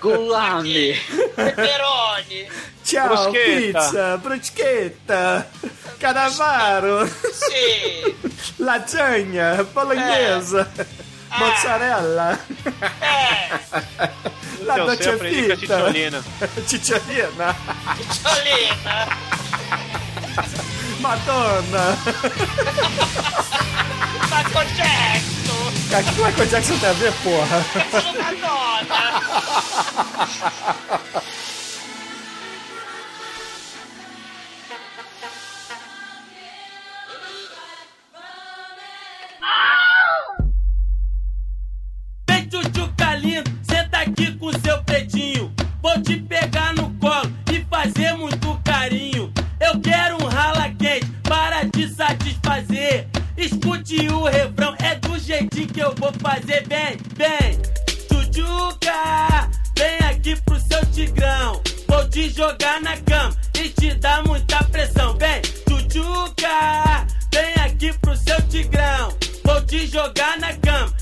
[0.00, 0.94] Gulame.
[1.36, 2.48] Pepperoni.
[2.86, 3.80] Tchau, Bruschetta.
[3.80, 5.46] pizza, bruschetta,
[5.98, 8.14] canavaro, Sim.
[8.60, 10.68] lasanha, bolonhesa,
[11.36, 12.38] mozzarella,
[13.00, 13.48] É.
[14.62, 16.22] la Eu sei, dolce aprendi com a fita, titiolina.
[16.68, 17.56] titiolina,
[18.08, 18.96] Tcholina.
[21.00, 21.84] Madonna.
[24.30, 25.64] Michael Jackson.
[25.90, 27.64] Cara, o que o Michael Jackson tem a ver, porra?
[28.22, 29.02] Madonna.
[53.36, 56.66] Escute o refrão, é do jeitinho que eu vou fazer.
[56.66, 57.60] Vem, vem,
[58.08, 61.60] tchutchuca, vem aqui pro seu tigrão.
[61.86, 65.16] Vou te jogar na cama e te dar muita pressão.
[65.18, 69.14] Vem, tchutchuca, vem aqui pro seu tigrão.
[69.44, 70.95] Vou te jogar na cama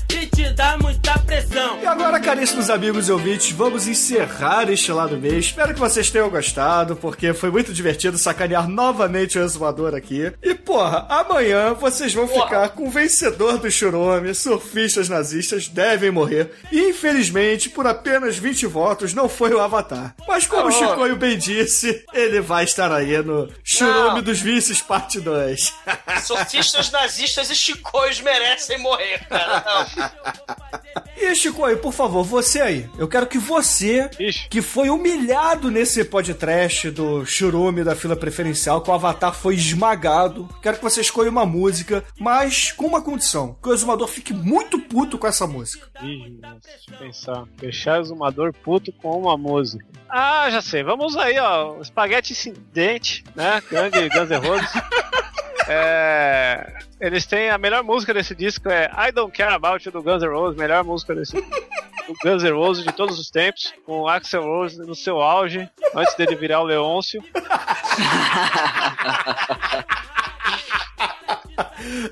[1.55, 1.79] pressão.
[1.81, 5.37] E agora, caríssimos amigos e ouvintes, vamos encerrar este lado B.
[5.37, 10.31] Espero que vocês tenham gostado, porque foi muito divertido sacanear novamente o exumador aqui.
[10.43, 16.51] E, porra, amanhã vocês vão ficar com o vencedor do Churume, surfistas nazistas devem morrer.
[16.71, 20.15] E, infelizmente, por apenas 20 votos, não foi o Avatar.
[20.27, 24.21] Mas como o Chicoio bem disse, ele vai estar aí no Churume Não.
[24.21, 25.73] dos Vices, parte 2.
[26.23, 29.63] Sofistas nazistas e chicões merecem morrer, cara.
[29.95, 31.05] Não.
[31.17, 32.89] E Chicoio, por favor, você aí.
[32.97, 34.49] Eu quero que você, Ixi.
[34.49, 40.49] que foi humilhado nesse podcast do Churume da fila preferencial, que o Avatar foi esmagado,
[40.59, 44.79] quero que você escolha uma música, mas com uma condição: que o exumador fique muito
[44.79, 45.87] puto com essa música.
[46.01, 47.43] Ih, deixa eu pensar.
[47.57, 49.85] Deixar o exumador puto com uma música.
[50.09, 50.81] Ah, já sei.
[50.81, 51.79] Vamos aí, ó.
[51.79, 53.61] Espaguete Incidente, né?
[53.69, 54.69] Grande Guns N' Roses.
[55.67, 60.03] É, eles têm a melhor música desse disco é I Don't Care About You do
[60.03, 64.07] Guns N' Roses, melhor música desse o Guns N' Roses de todos os tempos, com
[64.07, 67.23] Axel Rose no seu auge, antes dele virar o Leôncio.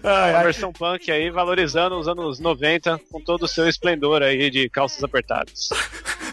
[0.04, 0.44] Ai, ai.
[0.44, 5.04] versão punk aí, valorizando os anos 90 com todo o seu esplendor aí de calças
[5.04, 5.70] apertadas.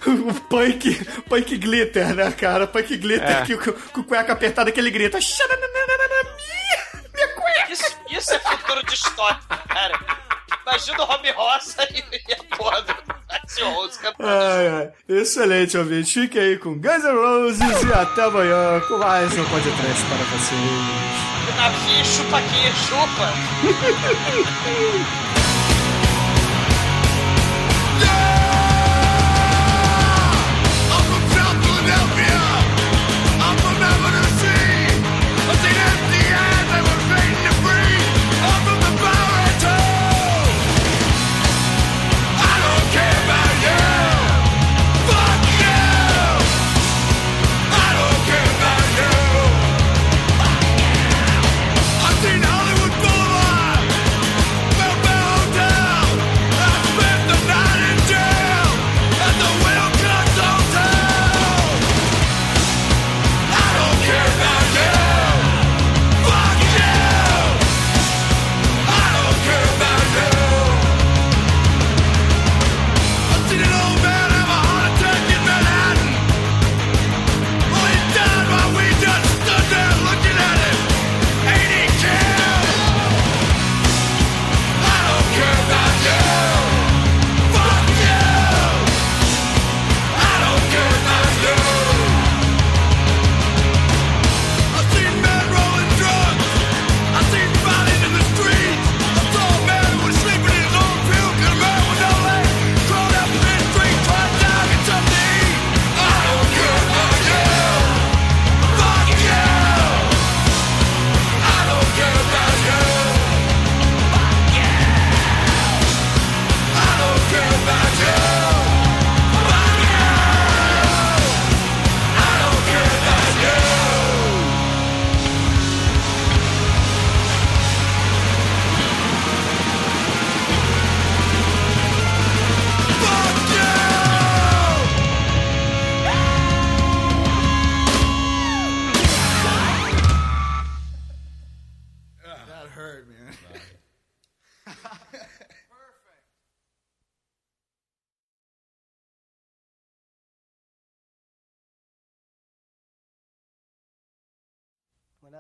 [0.07, 2.67] O punk, punk glitter, né, cara?
[2.67, 3.43] Punk glitter É.
[3.45, 5.21] que com, com cueca apertada que ele grita.
[5.21, 6.10] "Xananana, minha, minha cueca!
[7.81, 9.99] Isso, isso é futuro distópico, cara.
[10.63, 12.95] Imagina o Rob Roça e, a porra do
[13.29, 14.29] Axel Rose cantando.
[14.29, 14.93] Ai.
[15.09, 16.21] Excelente, ouvinte.
[16.21, 21.31] Fique aí com Guns N' Roses e até amanhã com mais um podcast para vocês.
[21.57, 23.33] Na fia, chupa aqui, chupa.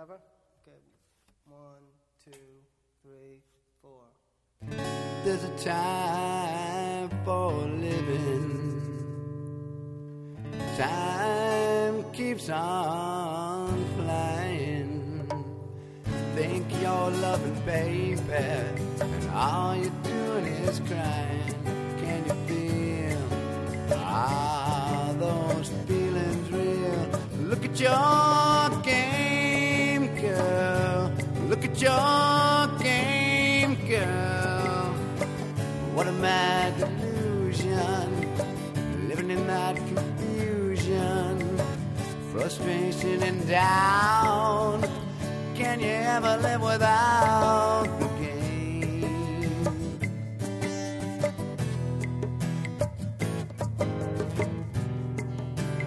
[0.01, 0.21] Whenever?
[0.63, 0.79] Okay.
[1.45, 1.85] One,
[2.25, 2.31] two,
[3.03, 3.43] three,
[3.83, 4.05] four.
[5.25, 8.57] There's a time for living.
[10.79, 15.29] Time keeps on flying.
[16.35, 21.55] Think you're loving, baby, and all you're doing is crying.
[22.01, 23.99] Can you feel?
[23.99, 27.49] Are those feelings real?
[27.51, 28.30] Look at your
[42.41, 44.89] Frustration and doubt.
[45.55, 49.65] Can you ever live without the game?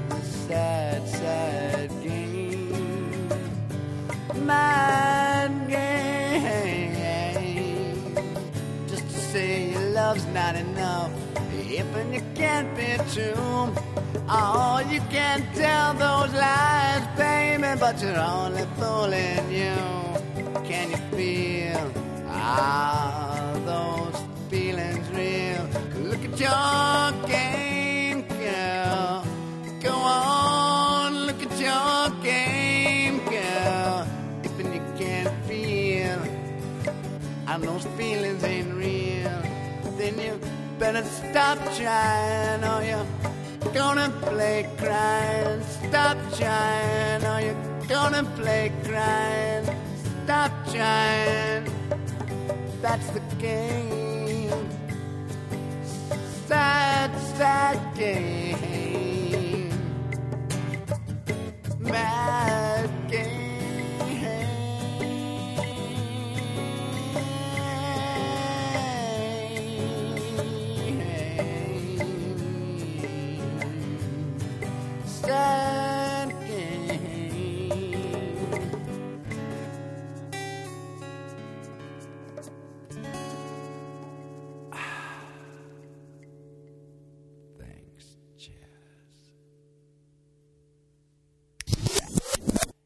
[0.09, 3.29] The Sad, sad game.
[4.45, 6.93] Mad game.
[8.87, 11.22] Just to say your love's not enough.
[11.75, 13.73] If and you can't be true.
[14.29, 19.73] Oh, you can't tell those lies, baby, but you're only fooling you.
[20.69, 21.91] Can you feel?
[22.27, 24.21] Are those
[24.51, 25.65] feelings real?
[26.09, 29.25] Look at your game, girl.
[29.81, 34.07] Go on, look at your game, girl.
[34.43, 36.21] If you can't feel,
[37.47, 38.72] and those feelings ain't
[40.79, 45.61] better stop trying, or you're gonna play crying.
[45.87, 49.65] Stop trying, or you're gonna play crying.
[50.23, 51.65] Stop trying.
[52.81, 54.69] That's the game.
[56.47, 59.69] Sad, sad game.
[61.79, 63.42] Mad game.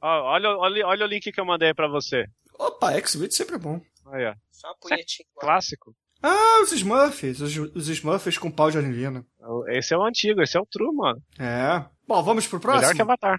[0.07, 2.25] Olha, olha, olha o link que eu mandei pra você.
[2.57, 3.79] Opa, X-Video sempre é bom.
[4.11, 4.33] Aí, ó.
[4.51, 5.25] Só uma punhetinha.
[5.39, 5.93] Clássico.
[6.21, 7.39] Ah, os Smurfs.
[7.41, 9.23] Os, os Smurfs com pau de anilina.
[9.69, 11.21] Esse é o antigo, esse é o true, mano.
[11.39, 11.85] É.
[12.07, 13.03] Bom, vamos pro Melhor que próximo?
[13.03, 13.37] Avatar.